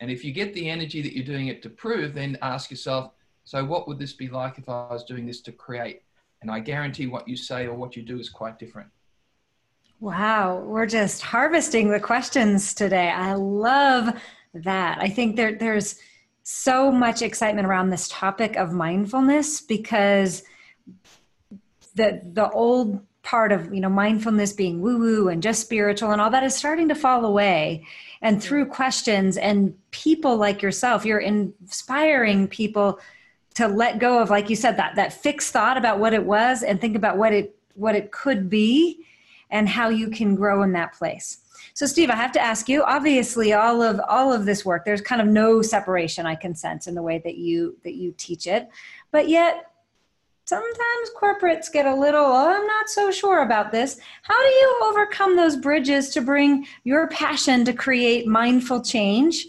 And 0.00 0.10
if 0.10 0.24
you 0.24 0.32
get 0.32 0.54
the 0.54 0.70
energy 0.70 1.02
that 1.02 1.14
you're 1.14 1.26
doing 1.26 1.48
it 1.48 1.62
to 1.62 1.68
prove, 1.68 2.14
then 2.14 2.38
ask 2.40 2.70
yourself, 2.70 3.12
so 3.44 3.62
what 3.62 3.86
would 3.86 3.98
this 3.98 4.14
be 4.14 4.28
like 4.28 4.56
if 4.56 4.70
I 4.70 4.88
was 4.90 5.04
doing 5.04 5.26
this 5.26 5.42
to 5.42 5.52
create? 5.52 6.00
And 6.40 6.50
I 6.50 6.60
guarantee 6.60 7.06
what 7.06 7.28
you 7.28 7.36
say 7.36 7.66
or 7.66 7.74
what 7.74 7.96
you 7.96 8.02
do 8.02 8.18
is 8.18 8.30
quite 8.30 8.58
different. 8.58 8.88
Wow, 10.00 10.60
we're 10.60 10.86
just 10.86 11.20
harvesting 11.20 11.90
the 11.90 12.00
questions 12.00 12.72
today. 12.72 13.10
I 13.10 13.34
love 13.34 14.14
that. 14.54 14.98
I 15.00 15.08
think 15.08 15.36
there, 15.36 15.54
there's 15.54 15.98
so 16.42 16.90
much 16.90 17.22
excitement 17.22 17.66
around 17.66 17.90
this 17.90 18.08
topic 18.08 18.56
of 18.56 18.72
mindfulness 18.72 19.60
because 19.60 20.42
the 21.94 22.20
the 22.24 22.50
old 22.50 23.00
part 23.22 23.52
of 23.52 23.72
you 23.72 23.80
know 23.80 23.88
mindfulness 23.88 24.52
being 24.52 24.80
woo 24.80 24.98
woo 24.98 25.28
and 25.28 25.42
just 25.42 25.60
spiritual 25.60 26.10
and 26.10 26.20
all 26.20 26.30
that 26.30 26.42
is 26.42 26.54
starting 26.54 26.88
to 26.88 26.94
fall 26.94 27.24
away 27.24 27.86
and 28.20 28.42
through 28.42 28.66
questions 28.66 29.36
and 29.36 29.74
people 29.92 30.36
like 30.36 30.60
yourself 30.60 31.04
you're 31.04 31.20
inspiring 31.20 32.48
people 32.48 32.98
to 33.54 33.68
let 33.68 34.00
go 34.00 34.20
of 34.20 34.30
like 34.30 34.50
you 34.50 34.56
said 34.56 34.76
that 34.76 34.96
that 34.96 35.12
fixed 35.12 35.52
thought 35.52 35.76
about 35.76 36.00
what 36.00 36.12
it 36.12 36.24
was 36.24 36.62
and 36.64 36.80
think 36.80 36.96
about 36.96 37.16
what 37.16 37.32
it 37.32 37.56
what 37.74 37.94
it 37.94 38.10
could 38.10 38.50
be 38.50 39.04
and 39.50 39.68
how 39.68 39.88
you 39.88 40.10
can 40.10 40.34
grow 40.34 40.62
in 40.62 40.72
that 40.72 40.92
place 40.92 41.41
so 41.74 41.86
steve 41.86 42.10
i 42.10 42.14
have 42.14 42.32
to 42.32 42.40
ask 42.40 42.68
you 42.68 42.82
obviously 42.82 43.52
all 43.52 43.82
of 43.82 44.00
all 44.08 44.32
of 44.32 44.44
this 44.44 44.64
work 44.64 44.84
there's 44.84 45.00
kind 45.00 45.20
of 45.20 45.26
no 45.26 45.62
separation 45.62 46.26
i 46.26 46.34
can 46.34 46.54
sense 46.54 46.86
in 46.86 46.94
the 46.94 47.02
way 47.02 47.20
that 47.24 47.36
you 47.36 47.76
that 47.84 47.94
you 47.94 48.14
teach 48.16 48.46
it. 48.46 48.68
But 49.10 49.28
yet 49.28 49.66
sometimes 50.44 51.10
corporates 51.20 51.72
get 51.72 51.86
a 51.86 51.94
little 51.94 52.24
oh, 52.24 52.54
i'm 52.54 52.66
not 52.66 52.88
so 52.88 53.10
sure 53.10 53.42
about 53.42 53.72
this. 53.72 54.00
How 54.22 54.38
do 54.38 54.48
you 54.48 54.80
overcome 54.86 55.36
those 55.36 55.56
bridges 55.56 56.10
to 56.10 56.20
bring 56.20 56.66
your 56.84 57.08
passion 57.08 57.64
to 57.64 57.72
create 57.72 58.26
mindful 58.26 58.82
change 58.82 59.46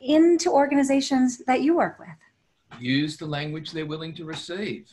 into 0.00 0.50
organizations 0.50 1.38
that 1.46 1.62
you 1.62 1.76
work 1.76 1.98
with? 1.98 2.80
Use 2.80 3.16
the 3.16 3.26
language 3.26 3.72
they're 3.72 3.86
willing 3.86 4.14
to 4.14 4.24
receive. 4.24 4.90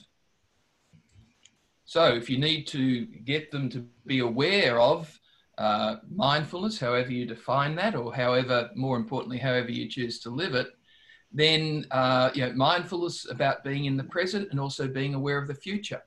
So 1.85 2.05
if 2.05 2.29
you 2.29 2.37
need 2.37 2.65
to 2.67 3.05
get 3.05 3.51
them 3.51 3.69
to 3.69 3.85
be 4.07 4.19
aware 4.19 4.79
of 4.79 5.19
uh, 5.57 5.97
mindfulness, 6.09 6.79
however 6.79 7.11
you 7.11 7.25
define 7.25 7.75
that, 7.75 7.95
or 7.95 8.13
however, 8.13 8.69
more 8.75 8.97
importantly, 8.97 9.37
however 9.37 9.71
you 9.71 9.87
choose 9.87 10.19
to 10.21 10.29
live 10.29 10.55
it, 10.55 10.67
then 11.31 11.85
uh, 11.91 12.29
you 12.33 12.45
know, 12.45 12.53
mindfulness 12.53 13.29
about 13.29 13.63
being 13.63 13.85
in 13.85 13.97
the 13.97 14.03
present 14.03 14.49
and 14.51 14.59
also 14.59 14.87
being 14.87 15.13
aware 15.13 15.37
of 15.37 15.47
the 15.47 15.55
future. 15.55 16.01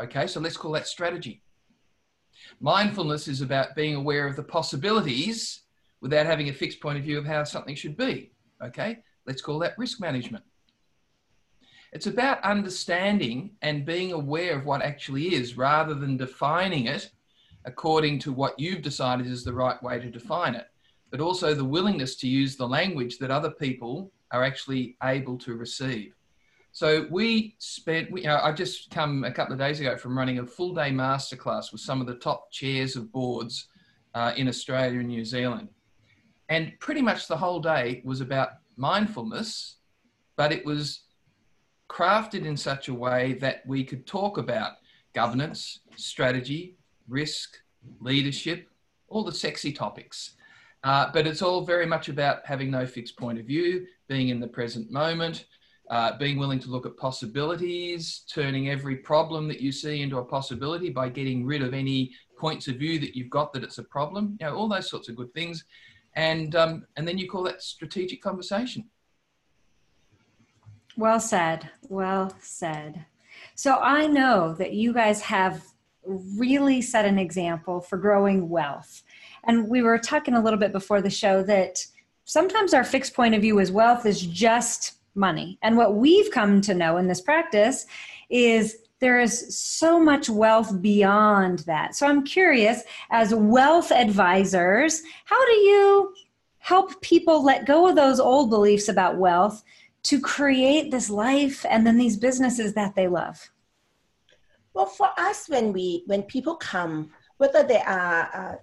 Okay, 0.00 0.26
so 0.26 0.40
let's 0.40 0.56
call 0.56 0.72
that 0.72 0.86
strategy. 0.86 1.42
Mindfulness 2.60 3.28
is 3.28 3.40
about 3.40 3.74
being 3.74 3.94
aware 3.94 4.26
of 4.26 4.36
the 4.36 4.42
possibilities 4.42 5.62
without 6.00 6.26
having 6.26 6.48
a 6.48 6.52
fixed 6.52 6.80
point 6.80 6.98
of 6.98 7.04
view 7.04 7.18
of 7.18 7.24
how 7.26 7.44
something 7.44 7.74
should 7.74 7.96
be. 7.96 8.32
Okay, 8.62 8.98
let's 9.26 9.42
call 9.42 9.58
that 9.60 9.78
risk 9.78 10.00
management. 10.00 10.44
It's 11.92 12.06
about 12.06 12.42
understanding 12.42 13.52
and 13.62 13.86
being 13.86 14.12
aware 14.12 14.58
of 14.58 14.66
what 14.66 14.82
actually 14.82 15.34
is 15.34 15.56
rather 15.56 15.94
than 15.94 16.18
defining 16.18 16.86
it 16.86 17.10
according 17.66 18.18
to 18.20 18.32
what 18.32 18.58
you've 18.58 18.82
decided 18.82 19.26
is 19.26 19.44
the 19.44 19.52
right 19.52 19.80
way 19.82 19.98
to 19.98 20.10
define 20.10 20.54
it, 20.54 20.66
but 21.10 21.20
also 21.20 21.52
the 21.52 21.64
willingness 21.64 22.16
to 22.16 22.28
use 22.28 22.56
the 22.56 22.66
language 22.66 23.18
that 23.18 23.30
other 23.30 23.50
people 23.50 24.12
are 24.30 24.44
actually 24.44 24.96
able 25.02 25.36
to 25.38 25.54
receive. 25.56 26.14
So 26.72 27.06
we 27.10 27.56
spent, 27.58 28.10
we, 28.10 28.22
you 28.22 28.26
know, 28.26 28.38
I've 28.42 28.56
just 28.56 28.90
come 28.90 29.24
a 29.24 29.32
couple 29.32 29.52
of 29.52 29.58
days 29.58 29.80
ago 29.80 29.96
from 29.96 30.16
running 30.16 30.38
a 30.38 30.46
full 30.46 30.74
day 30.74 30.90
masterclass 30.90 31.72
with 31.72 31.80
some 31.80 32.00
of 32.00 32.06
the 32.06 32.16
top 32.16 32.50
chairs 32.52 32.96
of 32.96 33.10
boards 33.10 33.68
uh, 34.14 34.32
in 34.36 34.46
Australia 34.46 35.00
and 35.00 35.08
New 35.08 35.24
Zealand. 35.24 35.68
And 36.48 36.72
pretty 36.78 37.02
much 37.02 37.26
the 37.26 37.36
whole 37.36 37.60
day 37.60 38.02
was 38.04 38.20
about 38.20 38.50
mindfulness, 38.76 39.76
but 40.36 40.52
it 40.52 40.64
was 40.64 41.00
crafted 41.88 42.44
in 42.44 42.56
such 42.56 42.88
a 42.88 42.94
way 42.94 43.34
that 43.34 43.66
we 43.66 43.82
could 43.82 44.06
talk 44.06 44.38
about 44.38 44.72
governance, 45.14 45.80
strategy, 45.96 46.75
risk, 47.08 47.56
leadership, 48.00 48.68
all 49.08 49.24
the 49.24 49.32
sexy 49.32 49.72
topics. 49.72 50.32
Uh, 50.84 51.10
but 51.12 51.26
it's 51.26 51.42
all 51.42 51.62
very 51.62 51.86
much 51.86 52.08
about 52.08 52.44
having 52.44 52.70
no 52.70 52.86
fixed 52.86 53.16
point 53.16 53.38
of 53.38 53.46
view, 53.46 53.86
being 54.08 54.28
in 54.28 54.38
the 54.38 54.46
present 54.46 54.90
moment, 54.90 55.46
uh, 55.90 56.16
being 56.18 56.38
willing 56.38 56.58
to 56.60 56.68
look 56.68 56.86
at 56.86 56.96
possibilities, 56.96 58.24
turning 58.32 58.68
every 58.70 58.96
problem 58.96 59.48
that 59.48 59.60
you 59.60 59.72
see 59.72 60.02
into 60.02 60.18
a 60.18 60.24
possibility 60.24 60.90
by 60.90 61.08
getting 61.08 61.44
rid 61.44 61.62
of 61.62 61.74
any 61.74 62.12
points 62.38 62.68
of 62.68 62.76
view 62.76 62.98
that 62.98 63.16
you've 63.16 63.30
got 63.30 63.52
that 63.52 63.64
it's 63.64 63.78
a 63.78 63.84
problem. 63.84 64.36
You 64.40 64.46
know, 64.46 64.54
all 64.54 64.68
those 64.68 64.88
sorts 64.90 65.08
of 65.08 65.16
good 65.16 65.32
things, 65.32 65.64
and 66.14 66.54
um, 66.54 66.86
and 66.96 67.06
then 67.06 67.18
you 67.18 67.28
call 67.28 67.42
that 67.44 67.62
strategic 67.62 68.22
conversation. 68.22 68.84
Well 70.96 71.20
said. 71.20 71.70
Well 71.88 72.34
said. 72.40 73.06
So 73.54 73.76
I 73.76 74.06
know 74.06 74.54
that 74.54 74.72
you 74.72 74.92
guys 74.92 75.20
have 75.22 75.62
really 76.06 76.80
set 76.80 77.04
an 77.04 77.18
example 77.18 77.80
for 77.80 77.98
growing 77.98 78.48
wealth. 78.48 79.02
And 79.44 79.68
we 79.68 79.82
were 79.82 79.98
talking 79.98 80.34
a 80.34 80.42
little 80.42 80.58
bit 80.58 80.72
before 80.72 81.00
the 81.00 81.10
show 81.10 81.42
that 81.44 81.84
sometimes 82.24 82.74
our 82.74 82.84
fixed 82.84 83.14
point 83.14 83.34
of 83.34 83.42
view 83.42 83.60
as 83.60 83.70
wealth 83.72 84.06
is 84.06 84.20
just 84.20 84.94
money. 85.14 85.58
And 85.62 85.76
what 85.76 85.94
we've 85.94 86.30
come 86.30 86.60
to 86.62 86.74
know 86.74 86.96
in 86.96 87.08
this 87.08 87.20
practice 87.20 87.86
is 88.28 88.76
there 89.00 89.20
is 89.20 89.56
so 89.56 90.00
much 90.00 90.28
wealth 90.28 90.80
beyond 90.80 91.60
that. 91.60 91.94
So 91.94 92.06
I'm 92.06 92.24
curious, 92.24 92.82
as 93.10 93.34
wealth 93.34 93.92
advisors, 93.92 95.02
how 95.26 95.44
do 95.46 95.52
you 95.52 96.14
help 96.58 97.00
people 97.02 97.44
let 97.44 97.66
go 97.66 97.88
of 97.88 97.96
those 97.96 98.18
old 98.18 98.50
beliefs 98.50 98.88
about 98.88 99.18
wealth 99.18 99.62
to 100.04 100.20
create 100.20 100.90
this 100.90 101.10
life 101.10 101.66
and 101.68 101.86
then 101.86 101.98
these 101.98 102.16
businesses 102.16 102.74
that 102.74 102.94
they 102.94 103.06
love? 103.06 103.50
Well, 104.76 104.84
for 104.84 105.08
us, 105.16 105.48
when 105.48 105.72
we 105.72 106.02
when 106.04 106.22
people 106.24 106.54
come, 106.56 107.08
whether 107.38 107.62
they 107.62 107.80
are 107.80 108.28
uh, 108.34 108.56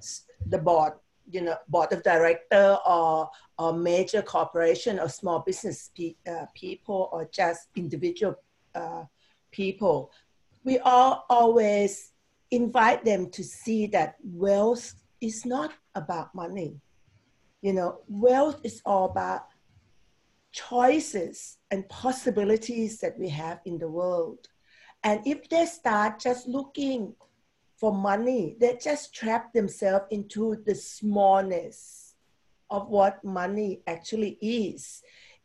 the 0.46 0.60
board, 0.60 0.94
you 1.28 1.42
know, 1.42 1.58
board 1.68 1.92
of 1.92 2.04
director 2.04 2.78
or 2.86 3.32
or 3.58 3.74
major 3.74 4.22
corporation 4.22 5.00
or 5.00 5.10
small 5.10 5.40
business 5.40 5.90
pe- 5.98 6.14
uh, 6.30 6.46
people 6.54 7.10
or 7.12 7.28
just 7.34 7.70
individual 7.76 8.36
uh, 8.76 9.06
people, 9.50 10.12
we 10.64 10.78
all 10.86 11.26
always 11.32 12.12
invite 12.52 13.04
them 13.04 13.32
to 13.32 13.44
see 13.44 13.88
that 13.88 14.18
wealth 14.24 14.94
is 15.20 15.48
not 15.48 15.74
about 15.96 16.36
money. 16.36 16.80
You 17.64 17.74
know, 17.74 18.02
wealth 18.08 18.60
is 18.64 18.84
all 18.86 19.06
about 19.06 19.48
choices 20.52 21.58
and 21.72 21.90
possibilities 21.90 23.00
that 23.00 23.18
we 23.18 23.30
have 23.30 23.62
in 23.66 23.80
the 23.80 23.90
world. 23.90 24.48
And 25.04 25.26
if 25.26 25.50
they 25.50 25.66
start 25.66 26.20
just 26.20 26.48
looking 26.48 27.14
for 27.76 27.94
money, 27.94 28.56
they 28.60 28.78
just 28.82 29.14
trap 29.14 29.52
themselves 29.54 30.06
into 30.12 30.64
the 30.66 30.76
smallness 30.76 32.16
of 32.70 32.88
what 32.88 33.24
money 33.24 33.82
actually 33.88 34.38
is. 34.42 35.02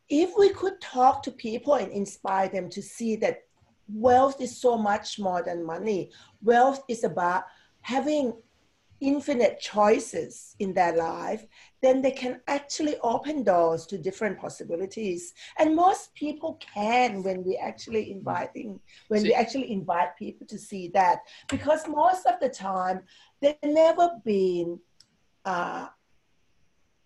If 0.08 0.30
we 0.38 0.50
could 0.50 0.80
talk 0.80 1.22
to 1.24 1.32
people 1.32 1.74
and 1.74 1.90
inspire 1.92 2.48
them 2.48 2.70
to 2.70 2.80
see 2.80 3.16
that 3.16 3.42
wealth 3.88 4.40
is 4.40 4.60
so 4.60 4.78
much 4.78 5.18
more 5.18 5.42
than 5.42 5.64
money, 5.64 6.12
wealth 6.42 6.82
is 6.88 7.04
about 7.04 7.44
having 7.80 8.32
infinite 9.00 9.60
choices 9.60 10.54
in 10.58 10.72
their 10.74 10.96
life, 10.96 11.44
then 11.82 12.02
they 12.02 12.10
can 12.10 12.40
actually 12.48 12.96
open 13.02 13.44
doors 13.44 13.86
to 13.86 13.98
different 13.98 14.38
possibilities. 14.38 15.32
And 15.58 15.76
most 15.76 16.14
people 16.14 16.58
can 16.74 17.22
when 17.22 17.44
we 17.44 17.56
actually 17.56 18.10
inviting, 18.10 18.80
when 19.08 19.22
we 19.22 19.32
actually 19.32 19.70
invite 19.70 20.16
people 20.16 20.46
to 20.48 20.58
see 20.58 20.88
that, 20.94 21.20
because 21.48 21.86
most 21.86 22.26
of 22.26 22.40
the 22.40 22.48
time 22.48 23.02
they've 23.40 23.56
never 23.62 24.10
been 24.24 24.78
uh, 25.44 25.86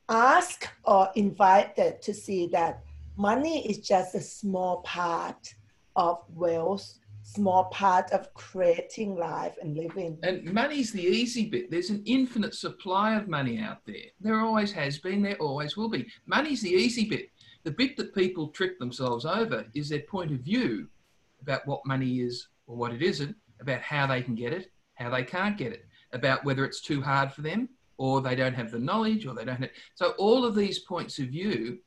asked 0.08 0.68
or 0.84 1.10
invited 1.16 2.02
to 2.02 2.14
see 2.14 2.46
that 2.48 2.82
money 3.16 3.68
is 3.68 3.78
just 3.78 4.14
a 4.14 4.20
small 4.20 4.78
part 4.82 5.54
of 5.96 6.22
wealth 6.34 6.98
small 7.22 7.64
part 7.66 8.10
of 8.12 8.32
creating 8.34 9.16
life 9.16 9.56
and 9.62 9.76
living. 9.76 10.18
And 10.22 10.52
money's 10.52 10.92
the 10.92 11.02
easy 11.02 11.48
bit. 11.48 11.70
There's 11.70 11.90
an 11.90 12.02
infinite 12.04 12.54
supply 12.54 13.14
of 13.14 13.28
money 13.28 13.58
out 13.58 13.78
there. 13.86 14.10
There 14.20 14.40
always 14.40 14.72
has 14.72 14.98
been, 14.98 15.22
there 15.22 15.36
always 15.36 15.76
will 15.76 15.88
be. 15.88 16.06
Money's 16.26 16.62
the 16.62 16.70
easy 16.70 17.08
bit. 17.08 17.30
The 17.64 17.70
bit 17.70 17.96
that 17.96 18.14
people 18.14 18.48
trick 18.48 18.78
themselves 18.78 19.24
over 19.24 19.64
is 19.74 19.88
their 19.88 20.00
point 20.00 20.32
of 20.32 20.40
view 20.40 20.88
about 21.40 21.66
what 21.66 21.86
money 21.86 22.20
is 22.20 22.48
or 22.66 22.76
what 22.76 22.92
it 22.92 23.02
isn't, 23.02 23.36
about 23.60 23.80
how 23.80 24.06
they 24.06 24.22
can 24.22 24.34
get 24.34 24.52
it, 24.52 24.72
how 24.94 25.10
they 25.10 25.22
can't 25.22 25.56
get 25.56 25.72
it, 25.72 25.86
about 26.12 26.44
whether 26.44 26.64
it's 26.64 26.80
too 26.80 27.00
hard 27.00 27.32
for 27.32 27.42
them 27.42 27.68
or 27.98 28.20
they 28.20 28.34
don't 28.34 28.54
have 28.54 28.70
the 28.70 28.78
knowledge 28.78 29.26
or 29.26 29.34
they 29.34 29.44
don't 29.44 29.60
have. 29.60 29.70
So, 29.94 30.10
all 30.18 30.44
of 30.44 30.54
these 30.54 30.80
points 30.80 31.18
of 31.18 31.28
view 31.28 31.78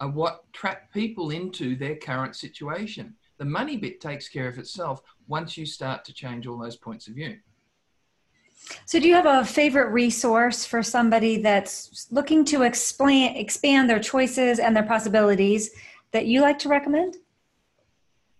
are 0.00 0.08
what 0.08 0.44
trap 0.52 0.92
people 0.92 1.30
into 1.30 1.76
their 1.76 1.96
current 1.96 2.36
situation. 2.36 3.14
The 3.38 3.44
money 3.44 3.76
bit 3.76 4.00
takes 4.00 4.28
care 4.28 4.48
of 4.48 4.58
itself 4.58 5.02
once 5.26 5.56
you 5.56 5.66
start 5.66 6.04
to 6.04 6.12
change 6.12 6.46
all 6.46 6.58
those 6.58 6.76
points 6.76 7.08
of 7.08 7.14
view. 7.14 7.38
So, 8.86 8.98
do 8.98 9.08
you 9.08 9.14
have 9.14 9.26
a 9.26 9.44
favorite 9.44 9.90
resource 9.90 10.64
for 10.64 10.82
somebody 10.82 11.42
that's 11.42 12.06
looking 12.10 12.44
to 12.46 12.62
explain, 12.62 13.36
expand 13.36 13.90
their 13.90 13.98
choices 13.98 14.58
and 14.58 14.74
their 14.74 14.84
possibilities 14.84 15.70
that 16.12 16.26
you 16.26 16.40
like 16.40 16.58
to 16.60 16.68
recommend? 16.68 17.16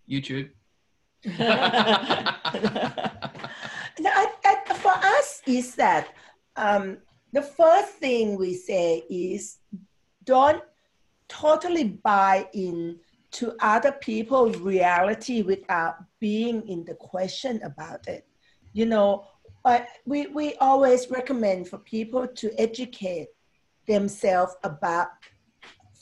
YouTube. 0.08 0.50
I, 1.26 2.34
I, 4.44 4.74
for 4.74 4.92
us, 4.92 5.42
is 5.46 5.74
that 5.74 6.08
um, 6.56 6.98
the 7.32 7.42
first 7.42 7.94
thing 7.94 8.36
we 8.36 8.54
say 8.54 9.02
is 9.10 9.58
don't 10.24 10.62
totally 11.28 11.84
buy 11.84 12.46
in 12.52 12.98
to 13.34 13.54
other 13.60 13.92
people's 13.92 14.56
reality 14.56 15.42
without 15.42 15.96
being 16.20 16.66
in 16.68 16.84
the 16.84 16.94
question 16.94 17.60
about 17.62 18.06
it. 18.08 18.26
You 18.72 18.86
know, 18.86 19.26
but 19.62 19.86
we, 20.04 20.26
we 20.26 20.54
always 20.56 21.10
recommend 21.10 21.68
for 21.68 21.78
people 21.78 22.26
to 22.26 22.60
educate 22.60 23.28
themselves 23.86 24.54
about 24.62 25.08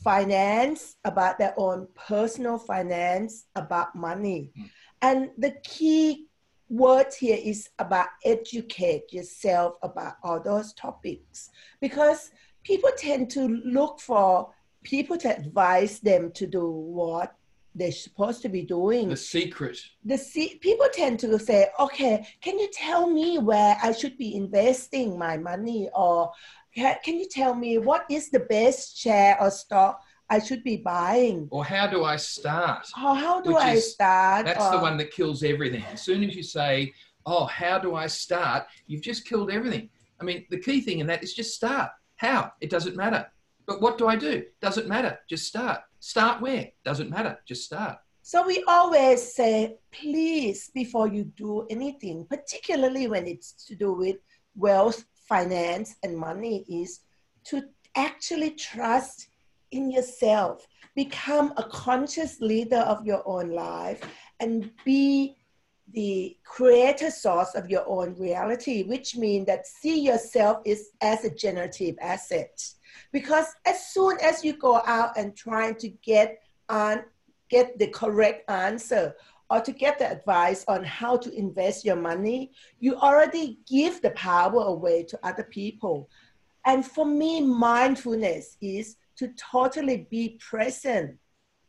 finance, 0.02 0.96
about 1.04 1.38
their 1.38 1.54
own 1.56 1.86
personal 1.94 2.58
finance, 2.58 3.46
about 3.54 3.94
money. 3.94 4.50
Mm. 4.58 4.70
And 5.02 5.30
the 5.38 5.52
key 5.62 6.26
word 6.68 7.12
here 7.18 7.38
is 7.40 7.68
about 7.78 8.08
educate 8.24 9.12
yourself 9.12 9.74
about 9.82 10.14
all 10.22 10.40
those 10.40 10.72
topics 10.72 11.50
because 11.80 12.30
people 12.64 12.90
tend 12.96 13.30
to 13.30 13.46
look 13.64 14.00
for 14.00 14.50
people 14.82 15.16
to 15.18 15.36
advise 15.36 16.00
them 16.00 16.30
to 16.32 16.46
do 16.46 16.70
what 16.70 17.34
they're 17.74 17.92
supposed 17.92 18.42
to 18.42 18.48
be 18.48 18.62
doing. 18.62 19.08
The 19.08 19.16
secret. 19.16 19.78
The 20.04 20.18
se- 20.18 20.58
people 20.60 20.86
tend 20.92 21.20
to 21.20 21.38
say, 21.38 21.68
okay, 21.78 22.26
can 22.40 22.58
you 22.58 22.68
tell 22.72 23.08
me 23.08 23.38
where 23.38 23.76
I 23.82 23.92
should 23.92 24.18
be 24.18 24.34
investing 24.34 25.18
my 25.18 25.38
money? 25.38 25.88
Or 25.94 26.32
can 26.74 27.18
you 27.18 27.26
tell 27.28 27.54
me 27.54 27.78
what 27.78 28.04
is 28.10 28.30
the 28.30 28.40
best 28.40 28.98
share 28.98 29.40
or 29.40 29.50
stock 29.50 30.02
I 30.28 30.38
should 30.38 30.62
be 30.64 30.78
buying? 30.78 31.48
Or 31.50 31.64
how 31.64 31.86
do 31.86 32.04
I 32.04 32.16
start? 32.16 32.88
Oh, 32.96 33.14
how 33.14 33.40
do 33.40 33.54
Which 33.54 33.62
I 33.62 33.72
is, 33.74 33.92
start? 33.92 34.46
That's 34.46 34.64
or, 34.64 34.72
the 34.72 34.78
one 34.78 34.96
that 34.98 35.10
kills 35.10 35.42
everything. 35.42 35.84
As 35.92 36.02
soon 36.02 36.22
as 36.24 36.34
you 36.36 36.42
say, 36.42 36.92
oh, 37.24 37.46
how 37.46 37.78
do 37.78 37.94
I 37.94 38.06
start? 38.06 38.66
You've 38.86 39.02
just 39.02 39.26
killed 39.26 39.50
everything. 39.50 39.88
I 40.20 40.24
mean, 40.24 40.46
the 40.50 40.58
key 40.58 40.80
thing 40.80 41.00
in 41.00 41.06
that 41.08 41.22
is 41.22 41.34
just 41.34 41.54
start. 41.54 41.90
How? 42.16 42.52
It 42.60 42.70
doesn't 42.70 42.96
matter. 42.96 43.26
But 43.72 43.80
what 43.80 43.96
do 43.96 44.06
I 44.06 44.16
do? 44.16 44.44
Doesn't 44.60 44.86
matter. 44.86 45.18
Just 45.30 45.46
start. 45.46 45.80
Start 45.98 46.42
where? 46.42 46.68
Doesn't 46.84 47.08
matter. 47.08 47.38
Just 47.46 47.64
start. 47.64 47.96
So 48.20 48.46
we 48.46 48.62
always 48.68 49.34
say, 49.34 49.78
please, 49.90 50.70
before 50.74 51.08
you 51.08 51.24
do 51.24 51.66
anything, 51.70 52.26
particularly 52.28 53.06
when 53.06 53.26
it's 53.26 53.52
to 53.68 53.74
do 53.74 53.94
with 53.94 54.16
wealth, 54.54 55.06
finance, 55.26 55.96
and 56.02 56.14
money, 56.14 56.66
is 56.68 57.00
to 57.44 57.62
actually 57.96 58.50
trust 58.50 59.28
in 59.70 59.90
yourself. 59.90 60.66
Become 60.94 61.54
a 61.56 61.62
conscious 61.62 62.42
leader 62.42 62.80
of 62.80 63.06
your 63.06 63.26
own 63.26 63.52
life 63.52 64.02
and 64.38 64.70
be 64.84 65.34
the 65.94 66.36
creator 66.44 67.10
source 67.10 67.54
of 67.54 67.70
your 67.70 67.88
own 67.88 68.16
reality, 68.18 68.82
which 68.82 69.16
means 69.16 69.46
that 69.46 69.66
see 69.66 69.98
yourself 69.98 70.58
is 70.66 70.90
as 71.00 71.24
a 71.24 71.34
generative 71.34 71.96
asset 72.02 72.62
because 73.12 73.46
as 73.66 73.86
soon 73.88 74.18
as 74.22 74.44
you 74.44 74.54
go 74.54 74.82
out 74.86 75.16
and 75.16 75.36
trying 75.36 75.74
to 75.76 75.88
get 75.88 76.42
on 76.68 77.02
get 77.48 77.78
the 77.78 77.88
correct 77.88 78.50
answer 78.50 79.14
or 79.50 79.60
to 79.60 79.72
get 79.72 79.98
the 79.98 80.10
advice 80.10 80.64
on 80.68 80.82
how 80.82 81.16
to 81.16 81.30
invest 81.34 81.84
your 81.84 81.96
money 81.96 82.50
you 82.80 82.96
already 82.96 83.58
give 83.68 84.00
the 84.00 84.10
power 84.10 84.62
away 84.62 85.02
to 85.04 85.18
other 85.22 85.44
people. 85.44 86.08
And 86.64 86.86
for 86.86 87.04
me 87.04 87.40
mindfulness 87.40 88.56
is 88.60 88.96
to 89.16 89.28
totally 89.28 90.06
be 90.10 90.38
present 90.40 91.18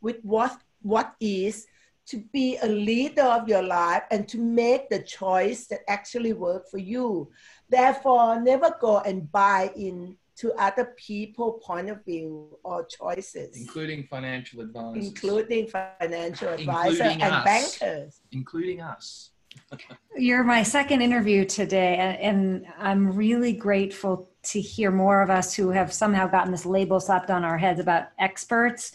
with 0.00 0.16
what 0.22 0.56
what 0.82 1.14
is 1.20 1.66
to 2.06 2.18
be 2.32 2.58
a 2.62 2.68
leader 2.68 3.22
of 3.22 3.48
your 3.48 3.62
life 3.62 4.02
and 4.10 4.28
to 4.28 4.38
make 4.38 4.90
the 4.90 5.02
choice 5.02 5.66
that 5.68 5.80
actually 5.88 6.34
work 6.34 6.68
for 6.70 6.78
you. 6.78 7.30
Therefore 7.68 8.40
never 8.40 8.74
go 8.80 8.98
and 9.00 9.30
buy 9.32 9.70
in 9.74 10.16
to 10.36 10.52
other 10.54 10.94
people 10.96 11.60
point 11.64 11.88
of 11.88 12.04
view 12.04 12.58
or 12.64 12.86
choices. 12.86 13.56
Including 13.56 14.04
financial 14.04 14.60
advisors. 14.60 15.06
Including 15.06 15.68
financial 15.68 16.48
advisors 16.48 17.00
and 17.00 17.22
us. 17.22 17.44
bankers. 17.44 18.20
Including 18.32 18.80
us. 18.80 19.30
You're 20.16 20.44
my 20.44 20.64
second 20.64 21.00
interview 21.00 21.44
today 21.44 22.18
and 22.20 22.66
i'm 22.76 23.14
really 23.14 23.52
grateful 23.52 24.28
to 24.42 24.60
hear 24.60 24.90
more 24.90 25.22
of 25.22 25.30
us 25.30 25.54
who 25.54 25.70
have 25.70 25.92
somehow 25.92 26.26
gotten 26.26 26.50
this 26.50 26.66
label 26.66 26.98
slapped 26.98 27.30
on 27.30 27.44
our 27.44 27.56
heads 27.56 27.78
about 27.78 28.08
experts 28.18 28.90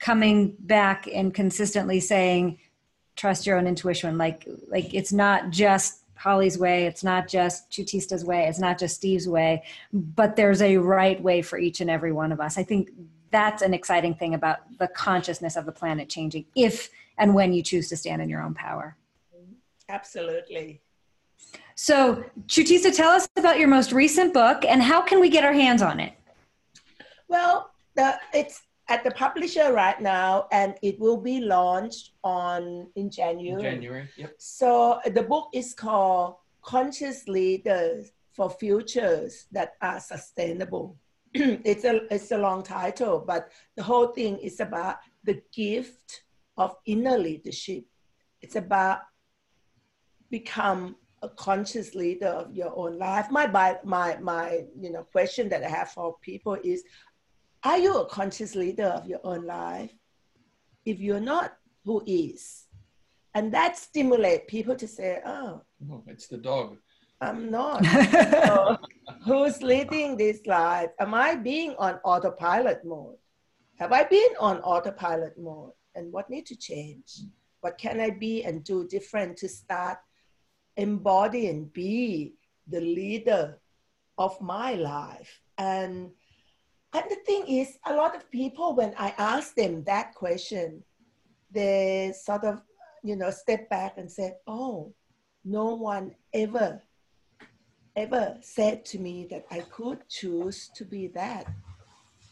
coming 0.00 0.56
back 0.58 1.06
and 1.06 1.32
consistently 1.32 2.00
saying 2.00 2.58
trust 3.20 3.46
your 3.46 3.58
own 3.58 3.66
intuition. 3.66 4.18
Like 4.18 4.48
like 4.68 4.94
it's 4.94 5.12
not 5.12 5.50
just 5.50 5.99
Holly's 6.20 6.58
way. 6.58 6.84
It's 6.84 7.02
not 7.02 7.28
just 7.28 7.70
Chutisa's 7.70 8.26
way. 8.26 8.46
It's 8.46 8.58
not 8.58 8.78
just 8.78 8.96
Steve's 8.96 9.26
way, 9.26 9.62
but 9.90 10.36
there's 10.36 10.60
a 10.60 10.76
right 10.76 11.20
way 11.22 11.40
for 11.40 11.58
each 11.58 11.80
and 11.80 11.88
every 11.88 12.12
one 12.12 12.30
of 12.30 12.40
us. 12.40 12.58
I 12.58 12.62
think 12.62 12.90
that's 13.30 13.62
an 13.62 13.72
exciting 13.72 14.14
thing 14.14 14.34
about 14.34 14.58
the 14.78 14.86
consciousness 14.88 15.56
of 15.56 15.64
the 15.64 15.72
planet 15.72 16.10
changing 16.10 16.44
if 16.54 16.90
and 17.16 17.34
when 17.34 17.54
you 17.54 17.62
choose 17.62 17.88
to 17.88 17.96
stand 17.96 18.20
in 18.20 18.28
your 18.28 18.42
own 18.42 18.52
power. 18.52 18.98
Absolutely. 19.88 20.82
So, 21.74 22.22
Chutista, 22.46 22.94
tell 22.94 23.12
us 23.12 23.26
about 23.38 23.58
your 23.58 23.68
most 23.68 23.90
recent 23.90 24.34
book 24.34 24.66
and 24.66 24.82
how 24.82 25.00
can 25.00 25.20
we 25.20 25.30
get 25.30 25.42
our 25.42 25.54
hands 25.54 25.80
on 25.80 26.00
it? 26.00 26.12
Well, 27.28 27.70
the, 27.96 28.20
it's 28.34 28.60
at 28.90 29.04
the 29.04 29.10
publisher 29.12 29.72
right 29.72 30.00
now, 30.00 30.48
and 30.50 30.74
it 30.82 30.98
will 30.98 31.16
be 31.16 31.40
launched 31.40 32.10
on 32.24 32.88
in 32.96 33.08
January. 33.08 33.64
In 33.64 33.74
January, 33.74 34.08
yep. 34.16 34.34
So 34.38 35.00
the 35.06 35.22
book 35.22 35.48
is 35.54 35.72
called 35.74 36.34
Conscious 36.60 37.28
Leaders 37.28 38.12
for 38.32 38.50
Futures 38.50 39.46
That 39.52 39.74
Are 39.80 40.00
Sustainable. 40.00 40.98
it's 41.34 41.84
a 41.84 42.12
it's 42.12 42.32
a 42.32 42.38
long 42.38 42.64
title, 42.64 43.22
but 43.24 43.50
the 43.76 43.82
whole 43.82 44.08
thing 44.08 44.36
is 44.38 44.58
about 44.58 44.96
the 45.22 45.40
gift 45.54 46.24
of 46.56 46.74
inner 46.84 47.16
leadership. 47.16 47.84
It's 48.42 48.56
about 48.56 49.02
become 50.30 50.96
a 51.22 51.28
conscious 51.28 51.94
leader 51.94 52.28
of 52.28 52.56
your 52.56 52.76
own 52.76 52.98
life. 52.98 53.30
My 53.30 53.46
my 53.84 54.16
my 54.20 54.64
you 54.76 54.90
know 54.90 55.04
question 55.04 55.48
that 55.50 55.62
I 55.62 55.68
have 55.68 55.90
for 55.90 56.16
people 56.22 56.56
is 56.64 56.82
are 57.64 57.78
you 57.78 57.98
a 57.98 58.06
conscious 58.06 58.54
leader 58.54 58.86
of 58.86 59.06
your 59.06 59.20
own 59.24 59.46
life? 59.46 59.92
If 60.84 61.00
you're 61.00 61.20
not, 61.20 61.52
who 61.84 62.02
is? 62.06 62.64
And 63.34 63.52
that 63.54 63.76
stimulates 63.76 64.44
people 64.48 64.74
to 64.76 64.88
say, 64.88 65.20
oh, 65.24 65.62
oh 65.90 66.02
it's 66.06 66.26
the 66.26 66.38
dog. 66.38 66.78
I'm 67.20 67.50
not. 67.50 67.84
so, 68.10 68.78
who's 69.24 69.62
leading 69.62 70.16
this 70.16 70.40
life? 70.46 70.88
Am 70.98 71.12
I 71.12 71.36
being 71.36 71.74
on 71.78 71.96
autopilot 72.04 72.84
mode? 72.84 73.16
Have 73.78 73.92
I 73.92 74.04
been 74.04 74.30
on 74.38 74.58
autopilot 74.60 75.38
mode? 75.38 75.72
And 75.94 76.12
what 76.12 76.30
need 76.30 76.46
to 76.46 76.56
change? 76.56 77.20
What 77.60 77.76
can 77.76 78.00
I 78.00 78.10
be 78.10 78.44
and 78.44 78.64
do 78.64 78.88
different 78.88 79.36
to 79.38 79.48
start 79.48 79.98
embody 80.76 81.48
and 81.48 81.72
be 81.72 82.34
the 82.68 82.80
leader 82.80 83.60
of 84.18 84.40
my 84.40 84.74
life. 84.74 85.40
And, 85.58 86.10
and 86.92 87.04
the 87.08 87.16
thing 87.26 87.46
is, 87.46 87.78
a 87.86 87.94
lot 87.94 88.16
of 88.16 88.30
people, 88.30 88.74
when 88.74 88.94
I 88.98 89.14
ask 89.16 89.54
them 89.54 89.84
that 89.84 90.14
question, 90.14 90.82
they 91.50 92.12
sort 92.20 92.44
of, 92.44 92.62
you 93.02 93.16
know, 93.16 93.30
step 93.30 93.68
back 93.68 93.94
and 93.96 94.10
say, 94.10 94.34
oh, 94.46 94.92
no 95.44 95.74
one 95.74 96.14
ever, 96.34 96.82
ever 97.96 98.36
said 98.40 98.84
to 98.86 98.98
me 98.98 99.26
that 99.30 99.46
I 99.50 99.60
could 99.60 100.08
choose 100.08 100.70
to 100.74 100.84
be 100.84 101.06
that. 101.08 101.46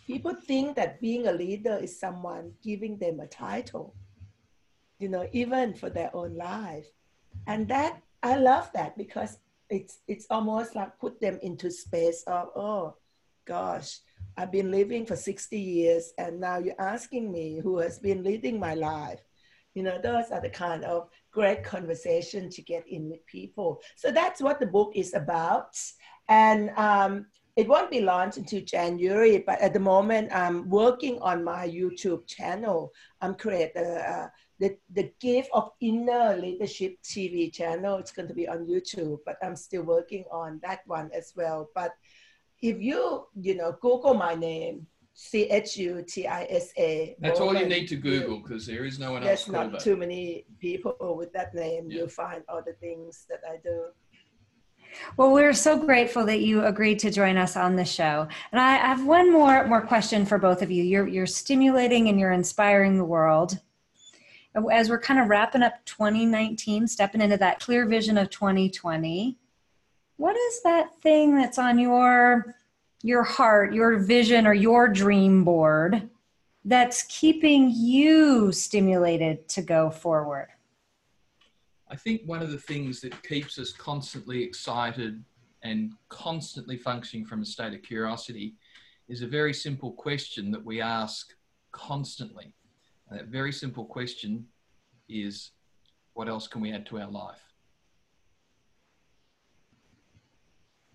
People 0.07 0.35
think 0.35 0.75
that 0.77 1.01
being 1.01 1.29
a 1.29 1.33
leader 1.33 1.79
is 1.81 1.99
someone 1.99 2.53
giving 2.63 2.99
them 2.99 3.21
a 3.21 3.27
title, 3.27 3.95
you 4.99 5.09
know, 5.09 5.29
even 5.33 5.75
for 5.75 5.89
their 5.89 6.15
own 6.17 6.37
life. 6.37 6.87
And 7.47 7.69
that, 7.69 8.03
I 8.23 8.37
love 8.37 8.71
that 8.75 8.97
because 8.97 9.39
it's, 9.71 10.01
it's 10.09 10.27
almost 10.31 10.75
like 10.75 10.99
put 10.99 11.21
them 11.21 11.39
into 11.43 11.71
space 11.71 12.25
of, 12.27 12.49
oh, 12.57 12.97
gosh, 13.45 14.01
I've 14.37 14.53
been 14.53 14.71
living 14.71 15.05
for 15.05 15.17
60 15.17 15.59
years 15.59 16.13
and 16.17 16.41
now 16.41 16.59
you're 16.59 16.81
asking 16.81 17.33
me 17.33 17.61
who 17.61 17.79
has 17.79 17.99
been 17.99 18.23
leading 18.23 18.61
my 18.61 18.75
life. 18.75 19.21
You 19.75 19.83
know, 19.83 19.99
those 20.01 20.31
are 20.31 20.41
the 20.41 20.51
kind 20.51 20.85
of 20.85 21.09
great 21.33 21.63
conversation 21.65 22.49
to 22.51 22.63
get 22.63 22.87
in 22.89 23.11
with 23.11 23.25
people. 23.27 23.81
So 23.97 24.11
that's 24.11 24.41
what 24.41 24.61
the 24.61 24.67
book 24.67 24.93
is 24.95 25.15
about. 25.15 25.77
And 26.29 26.71
um, 26.77 27.27
it 27.57 27.67
won't 27.67 27.91
be 27.91 28.01
launched 28.01 28.39
until 28.39 28.61
January, 28.61 29.39
but 29.45 29.61
at 29.61 29.73
the 29.73 29.81
moment 29.81 30.31
I'm 30.33 30.69
working 30.71 31.19
on 31.21 31.43
my 31.43 31.67
YouTube 31.69 32.27
channel. 32.29 32.93
I'm 33.21 33.35
creating 33.35 33.85
uh, 33.85 34.29
the, 34.61 34.77
the 34.95 35.13
gift 35.21 35.51
of 35.53 35.73
inner 35.81 36.37
leadership 36.37 36.97
TV 37.03 37.53
channel. 37.53 37.99
It's 37.99 38.13
going 38.13 38.29
to 38.29 38.35
be 38.35 38.49
on 38.49 38.67
YouTube, 38.67 39.19
but 39.27 39.37
I'm 39.43 39.57
still 39.57 39.83
working 39.83 40.25
on 40.31 40.61
that 40.63 40.81
one 40.87 41.11
as 41.13 41.33
well. 41.37 41.71
But 41.75 41.93
if 42.61 42.81
you, 42.81 43.27
you 43.41 43.55
know, 43.55 43.77
Google 43.81 44.15
my 44.15 44.35
name, 44.35 44.87
C 45.15 45.45
H 45.45 45.77
U 45.77 46.05
T 46.07 46.27
I 46.27 46.45
S 46.45 46.73
A. 46.79 47.17
That's 47.19 47.41
all 47.41 47.57
you 47.57 47.67
need 47.67 47.89
to 47.89 47.97
Google 47.97 48.39
because 48.39 48.67
there 48.67 48.85
is 48.85 48.99
no 48.99 49.13
one 49.13 49.23
else. 49.23 49.45
There's 49.45 49.49
not 49.49 49.81
too 49.81 49.97
many 49.97 50.45
people 50.61 50.97
with 51.17 51.33
that 51.33 51.55
name. 51.55 51.91
Yeah. 51.91 51.99
You'll 51.99 52.09
find 52.09 52.43
all 52.49 52.63
the 52.65 52.75
things 52.75 53.27
that 53.29 53.41
I 53.49 53.57
do. 53.63 53.87
Well, 55.17 55.33
we're 55.33 55.53
so 55.55 55.79
grateful 55.79 56.25
that 56.27 56.41
you 56.41 56.65
agreed 56.65 56.99
to 57.01 57.11
join 57.11 57.37
us 57.37 57.57
on 57.57 57.77
the 57.77 57.85
show. 57.85 58.29
And 58.53 58.61
I 58.61 58.77
have 58.77 59.05
one 59.05 59.33
more 59.33 59.67
more 59.67 59.83
question 59.83 60.25
for 60.25 60.39
both 60.39 60.63
of 60.63 60.71
you. 60.71 60.85
You're 60.85 61.09
you're 61.09 61.27
stimulating 61.27 62.09
and 62.09 62.19
you're 62.19 62.33
inspiring 62.33 62.97
the 62.97 63.05
world. 63.05 63.59
As 64.73 64.89
we're 64.89 65.01
kind 65.01 65.21
of 65.21 65.29
wrapping 65.29 65.63
up 65.63 65.85
2019, 65.85 66.89
stepping 66.89 67.21
into 67.21 67.37
that 67.37 67.61
clear 67.61 67.87
vision 67.87 68.19
of 68.19 68.31
2020, 68.31 69.37
what 70.19 70.37
is 70.37 70.63
that 70.63 71.01
thing 71.01 71.35
that's 71.35 71.59
on 71.59 71.79
your 71.79 72.55
your 73.03 73.23
heart, 73.23 73.73
your 73.73 73.97
vision 73.99 74.47
or 74.47 74.53
your 74.53 74.89
dream 74.89 75.45
board 75.45 76.11
that's 76.65 77.05
keeping 77.05 77.73
you 77.73 78.51
stimulated 78.51 79.49
to 79.49 79.63
go 79.63 79.89
forward? 79.89 80.49
I 81.89 81.95
think 81.95 82.23
one 82.27 82.43
of 82.43 82.51
the 82.51 82.59
things 82.59 83.01
that 83.01 83.23
keeps 83.23 83.59
us 83.59 83.73
constantly 83.73 84.43
excited 84.43 85.23
and 85.63 85.93
constantly 86.09 86.77
functioning 86.77 87.25
from 87.25 87.43
a 87.43 87.47
state 87.47 87.73
of 87.73 87.83
curiosity 87.83 88.55
is 89.09 89.23
a 89.23 89.27
very 89.27 89.55
simple 89.55 89.93
question 89.93 90.51
that 90.51 90.63
we 90.63 90.81
ask 90.81 91.33
constantly. 91.71 92.53
And 93.09 93.21
that 93.21 93.29
very 93.29 93.53
simple 93.53 93.85
question 93.85 94.45
is 95.09 95.53
what 96.15 96.29
else 96.29 96.49
can 96.49 96.61
we 96.61 96.73
add 96.73 96.85
to 96.87 96.99
our 96.99 97.11
life? 97.11 97.48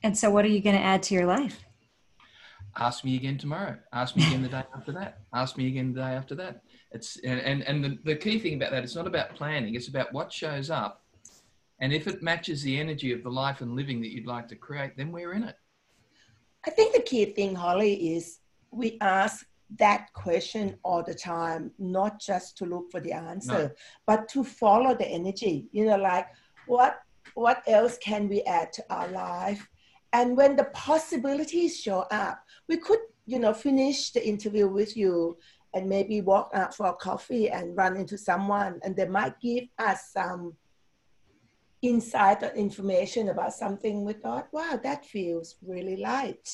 And 0.04 0.18
so, 0.18 0.30
what 0.30 0.46
are 0.46 0.50
you 0.50 0.62
going 0.62 0.76
to 0.76 0.82
add 0.82 1.02
to 1.04 1.16
your 1.16 1.26
life? 1.26 1.64
Ask 2.76 3.06
me 3.06 3.16
again 3.16 3.38
tomorrow. 3.38 3.78
Ask 3.94 4.16
me 4.16 4.26
again 4.28 4.42
the 4.42 4.50
day 4.50 4.64
after 4.76 4.92
that. 4.94 5.20
Ask 5.34 5.58
me 5.58 5.68
again 5.68 5.94
the 5.94 6.02
day 6.02 6.08
after 6.08 6.36
that. 6.36 6.62
It's 6.92 7.18
and 7.24 7.40
and, 7.40 7.62
and 7.64 7.84
the, 7.84 7.98
the 8.04 8.16
key 8.16 8.40
thing 8.40 8.56
about 8.56 8.72
that, 8.72 8.84
it's 8.84 8.96
not 8.96 9.08
about 9.08 9.36
planning. 9.36 9.76
It's 9.76 9.88
about 9.88 10.12
what 10.12 10.34
shows 10.34 10.70
up, 10.70 11.04
and 11.80 11.94
if 11.94 12.08
it 12.08 12.24
matches 12.24 12.64
the 12.64 12.80
energy 12.80 13.12
of 13.12 13.24
the 13.24 13.30
life 13.30 13.62
and 13.62 13.76
living 13.76 14.02
that 14.02 14.12
you'd 14.12 14.28
like 14.28 14.48
to 14.50 14.56
create, 14.56 14.98
then 14.98 15.12
we're 15.12 15.34
in 15.34 15.44
it. 15.44 15.56
I 16.66 16.72
think 16.72 16.96
the 16.96 17.02
key 17.02 17.26
thing, 17.26 17.56
Holly, 17.56 18.16
is 18.16 18.40
we 18.72 18.98
ask 19.02 19.46
that 19.78 20.12
question 20.14 20.78
all 20.84 21.04
the 21.04 21.14
time, 21.14 21.72
not 21.78 22.20
just 22.20 22.58
to 22.58 22.66
look 22.66 22.92
for 22.92 23.00
the 23.00 23.12
answer, 23.12 23.52
no. 23.52 23.72
but 24.06 24.28
to 24.30 24.44
follow 24.44 24.96
the 24.96 25.08
energy. 25.08 25.68
You 25.72 25.86
know, 25.86 25.98
like 25.98 26.28
what 26.68 27.00
what 27.36 27.64
else 27.68 27.98
can 27.98 28.28
we 28.28 28.42
add 28.44 28.74
to 28.74 28.84
our 28.90 29.08
life? 29.10 29.68
And 30.14 30.38
when 30.38 30.56
the 30.56 30.66
possibilities 30.66 31.80
show 31.80 32.02
up, 32.12 32.44
we 32.70 32.78
could, 32.78 33.00
you 33.26 33.40
know, 33.40 33.54
finish 33.54 34.12
the 34.12 34.26
interview 34.26 34.68
with 34.68 34.96
you 34.96 35.38
and 35.74 35.90
maybe 35.90 36.22
walk 36.22 36.52
out 36.54 36.76
for 36.76 36.86
a 36.88 36.94
coffee 36.94 37.50
and 37.50 37.76
run 37.76 37.98
into 37.98 38.18
someone. 38.18 38.80
And 38.84 38.96
they 38.96 39.08
might 39.08 39.40
give 39.42 39.66
us 39.80 40.12
some 40.14 40.54
insight 41.82 42.44
or 42.44 42.50
information 42.50 43.30
about 43.30 43.54
something. 43.54 44.06
We 44.06 44.14
thought 44.14 44.48
wow 44.54 44.80
that 44.84 45.06
feels 45.06 45.56
really 45.66 45.98
light. 45.98 46.48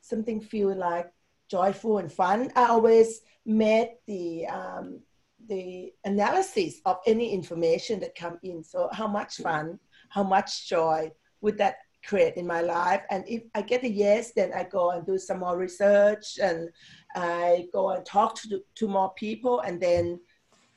Something 0.00 0.40
feel 0.40 0.74
like 0.74 1.12
joyful 1.50 1.98
and 1.98 2.10
fun. 2.10 2.50
I 2.56 2.66
always 2.66 3.20
made 3.44 3.96
the 4.06 4.46
um, 4.46 5.00
the 5.48 5.92
analysis 6.04 6.80
of 6.86 6.98
any 7.06 7.34
information 7.34 8.00
that 8.00 8.14
come 8.14 8.38
in. 8.42 8.62
So 8.62 8.88
how 8.92 9.08
much 9.08 9.36
fun 9.36 9.78
how 10.08 10.22
much 10.22 10.68
joy 10.68 11.10
would 11.40 11.58
that 11.58 11.76
create 12.06 12.36
in 12.36 12.46
my 12.46 12.60
life. 12.60 13.02
And 13.10 13.24
if 13.26 13.42
I 13.54 13.62
get 13.62 13.84
a 13.84 13.90
yes, 13.90 14.32
then 14.32 14.52
I 14.52 14.64
go 14.64 14.90
and 14.90 15.04
do 15.04 15.18
some 15.18 15.40
more 15.40 15.56
research 15.56 16.38
and 16.42 16.68
I 17.14 17.66
go 17.72 17.90
and 17.90 18.04
talk 18.04 18.34
to, 18.42 18.60
to 18.74 18.88
more 18.88 19.12
people 19.14 19.60
and 19.60 19.80
then 19.80 20.20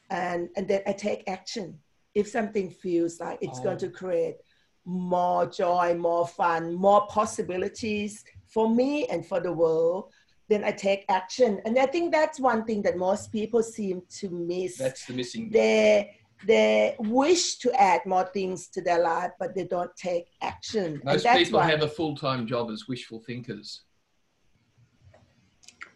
and 0.10 0.50
and 0.56 0.68
then 0.68 0.82
I 0.88 0.94
take 0.94 1.24
action. 1.28 1.78
If 2.16 2.28
something 2.28 2.70
feels 2.72 3.20
like 3.20 3.40
it's 3.42 3.60
oh. 3.60 3.64
going 3.64 3.78
to 3.80 3.88
oh. 3.88 3.92
create 3.92 4.38
more 4.86 5.46
joy, 5.46 5.96
more 5.96 6.26
fun, 6.26 6.74
more 6.74 7.06
possibilities 7.08 8.24
for 8.46 8.74
me 8.74 9.06
and 9.08 9.26
for 9.26 9.42
the 9.42 9.52
world, 9.52 10.12
then 10.48 10.64
I 10.64 10.72
take 10.72 11.04
action. 11.10 11.62
And 11.66 11.78
I 11.78 11.86
think 11.86 12.14
that's 12.14 12.40
one 12.40 12.64
thing 12.64 12.82
that 12.84 12.98
most 12.98 13.32
people 13.32 13.62
seem 13.62 14.02
to 14.20 14.30
miss. 14.30 14.78
That's 14.78 15.06
the 15.06 15.14
missing. 15.14 15.50
They 15.52 16.17
they 16.46 16.96
wish 17.00 17.58
to 17.58 17.72
add 17.74 18.06
more 18.06 18.26
things 18.26 18.68
to 18.70 18.82
their 18.82 19.02
life, 19.02 19.32
but 19.40 19.56
they 19.56 19.64
don't 19.64 19.96
take 19.96 20.28
action. 20.42 21.02
Most 21.04 21.26
people 21.26 21.60
why... 21.60 21.70
have 21.70 21.82
a 21.82 21.88
full 21.88 22.16
time 22.16 22.46
job 22.46 22.70
as 22.70 22.88
wishful 22.88 23.22
thinkers. 23.26 23.82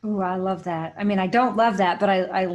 Oh, 0.03 0.19
I 0.19 0.35
love 0.35 0.63
that. 0.63 0.95
I 0.97 1.03
mean, 1.03 1.19
I 1.19 1.27
don't 1.27 1.55
love 1.55 1.77
that, 1.77 1.99
but 1.99 2.09
I, 2.09 2.23
I 2.23 2.45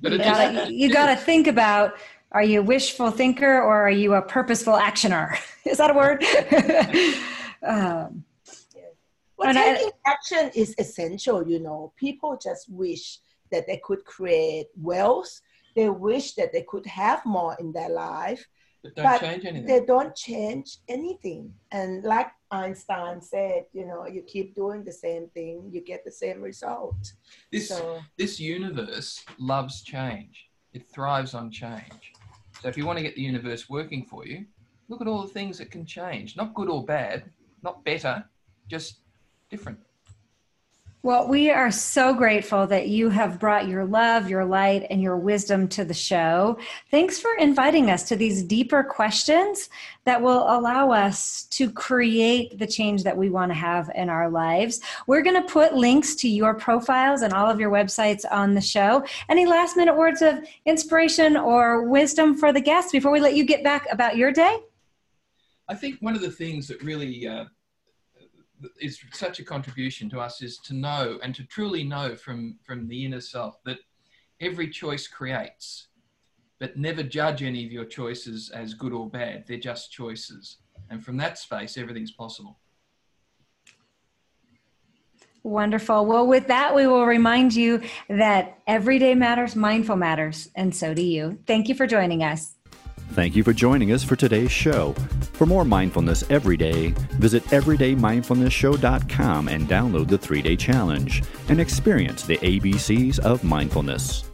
but 0.00 0.12
you, 0.12 0.18
gotta, 0.18 0.72
you 0.72 0.92
gotta 0.92 1.16
think 1.16 1.48
about: 1.48 1.94
Are 2.30 2.44
you 2.44 2.60
a 2.60 2.62
wishful 2.62 3.10
thinker 3.10 3.60
or 3.60 3.82
are 3.82 3.90
you 3.90 4.14
a 4.14 4.22
purposeful 4.22 4.74
actioner? 4.74 5.36
Is 5.64 5.78
that 5.78 5.90
a 5.90 5.94
word? 5.94 6.22
um, 7.66 8.24
well, 9.36 9.54
taking 9.54 9.90
I, 10.06 10.10
action 10.10 10.50
is 10.54 10.74
essential. 10.78 11.48
You 11.48 11.60
know, 11.60 11.92
people 11.96 12.38
just 12.40 12.70
wish 12.70 13.18
that 13.50 13.66
they 13.66 13.80
could 13.82 14.04
create 14.04 14.66
wealth 14.76 15.40
they 15.80 15.88
wish 15.88 16.34
that 16.34 16.52
they 16.52 16.64
could 16.68 16.86
have 16.86 17.24
more 17.24 17.56
in 17.58 17.72
their 17.72 17.88
life 17.88 18.46
but, 18.82 18.94
don't 18.96 19.04
but 19.04 19.20
change 19.20 19.44
anything. 19.44 19.66
they 19.66 19.84
don't 19.84 20.14
change 20.16 20.78
anything. 20.88 21.52
And 21.70 22.02
like 22.02 22.30
einstein 22.50 23.20
said 23.20 23.64
you 23.72 23.86
know 23.86 24.06
you 24.06 24.22
keep 24.22 24.54
doing 24.54 24.84
the 24.84 24.92
same 24.92 25.28
thing 25.36 25.70
you 25.74 25.80
get 25.92 26.02
the 26.04 26.10
same 26.10 26.40
result. 26.40 27.00
This 27.52 27.68
so, 27.68 28.00
this 28.18 28.40
universe 28.40 29.22
loves 29.38 29.82
change. 29.82 30.34
It 30.72 30.82
thrives 30.94 31.34
on 31.34 31.50
change. 31.50 32.04
So 32.60 32.68
if 32.68 32.76
you 32.76 32.86
want 32.86 32.98
to 32.98 33.02
get 33.02 33.14
the 33.16 33.22
universe 33.22 33.68
working 33.68 34.04
for 34.04 34.26
you 34.26 34.46
look 34.88 35.00
at 35.00 35.06
all 35.06 35.22
the 35.22 35.34
things 35.38 35.58
that 35.58 35.70
can 35.70 35.84
change. 35.86 36.36
Not 36.36 36.54
good 36.54 36.68
or 36.68 36.84
bad 36.84 37.24
not 37.62 37.84
better 37.84 38.24
just 38.68 39.00
different 39.50 39.78
well, 41.02 41.26
we 41.26 41.50
are 41.50 41.70
so 41.70 42.12
grateful 42.12 42.66
that 42.66 42.88
you 42.88 43.08
have 43.08 43.38
brought 43.38 43.66
your 43.66 43.86
love, 43.86 44.28
your 44.28 44.44
light, 44.44 44.86
and 44.90 45.00
your 45.00 45.16
wisdom 45.16 45.66
to 45.68 45.82
the 45.82 45.94
show. 45.94 46.58
Thanks 46.90 47.18
for 47.18 47.30
inviting 47.38 47.90
us 47.90 48.06
to 48.10 48.16
these 48.16 48.42
deeper 48.42 48.82
questions 48.82 49.70
that 50.04 50.20
will 50.20 50.44
allow 50.54 50.90
us 50.90 51.44
to 51.52 51.70
create 51.70 52.58
the 52.58 52.66
change 52.66 53.02
that 53.04 53.16
we 53.16 53.30
want 53.30 53.50
to 53.50 53.54
have 53.54 53.90
in 53.94 54.10
our 54.10 54.28
lives. 54.28 54.82
We're 55.06 55.22
going 55.22 55.42
to 55.42 55.48
put 55.50 55.74
links 55.74 56.14
to 56.16 56.28
your 56.28 56.52
profiles 56.52 57.22
and 57.22 57.32
all 57.32 57.50
of 57.50 57.58
your 57.58 57.70
websites 57.70 58.26
on 58.30 58.52
the 58.54 58.60
show. 58.60 59.02
Any 59.30 59.46
last 59.46 59.78
minute 59.78 59.96
words 59.96 60.20
of 60.20 60.44
inspiration 60.66 61.34
or 61.34 61.88
wisdom 61.88 62.36
for 62.36 62.52
the 62.52 62.60
guests 62.60 62.92
before 62.92 63.10
we 63.10 63.20
let 63.20 63.34
you 63.34 63.44
get 63.44 63.64
back 63.64 63.86
about 63.90 64.18
your 64.18 64.32
day? 64.32 64.58
I 65.66 65.76
think 65.76 65.98
one 66.00 66.14
of 66.14 66.20
the 66.20 66.30
things 66.30 66.68
that 66.68 66.82
really 66.82 67.26
uh, 67.26 67.46
is 68.80 69.00
such 69.12 69.38
a 69.40 69.44
contribution 69.44 70.08
to 70.10 70.20
us 70.20 70.42
is 70.42 70.58
to 70.58 70.74
know 70.74 71.18
and 71.22 71.34
to 71.34 71.44
truly 71.44 71.84
know 71.84 72.14
from 72.16 72.58
from 72.64 72.88
the 72.88 73.04
inner 73.04 73.20
self 73.20 73.62
that 73.64 73.78
every 74.40 74.68
choice 74.68 75.06
creates 75.06 75.88
but 76.58 76.76
never 76.76 77.02
judge 77.02 77.42
any 77.42 77.64
of 77.64 77.72
your 77.72 77.84
choices 77.84 78.50
as 78.50 78.74
good 78.74 78.92
or 78.92 79.08
bad 79.08 79.44
they're 79.46 79.58
just 79.58 79.92
choices 79.92 80.58
and 80.90 81.04
from 81.04 81.16
that 81.16 81.38
space 81.38 81.76
everything's 81.76 82.12
possible 82.12 82.58
Wonderful. 85.42 86.04
Well, 86.04 86.26
with 86.26 86.48
that, 86.48 86.74
we 86.74 86.86
will 86.86 87.06
remind 87.06 87.54
you 87.54 87.80
that 88.10 88.58
every 88.66 88.98
day 88.98 89.14
matters, 89.14 89.56
mindful 89.56 89.96
matters, 89.96 90.50
and 90.54 90.74
so 90.74 90.92
do 90.92 91.02
you. 91.02 91.38
Thank 91.46 91.68
you 91.68 91.74
for 91.74 91.86
joining 91.86 92.22
us. 92.22 92.59
Thank 93.12 93.34
you 93.34 93.42
for 93.42 93.52
joining 93.52 93.92
us 93.92 94.04
for 94.04 94.14
today's 94.14 94.52
show. 94.52 94.92
For 95.32 95.44
more 95.44 95.64
mindfulness 95.64 96.22
every 96.30 96.56
day, 96.56 96.90
visit 97.18 97.42
everydaymindfulnessshow.com 97.46 99.48
and 99.48 99.68
download 99.68 100.08
the 100.08 100.18
three 100.18 100.42
day 100.42 100.54
challenge 100.54 101.24
and 101.48 101.60
experience 101.60 102.22
the 102.22 102.38
ABCs 102.38 103.18
of 103.18 103.42
mindfulness. 103.42 104.30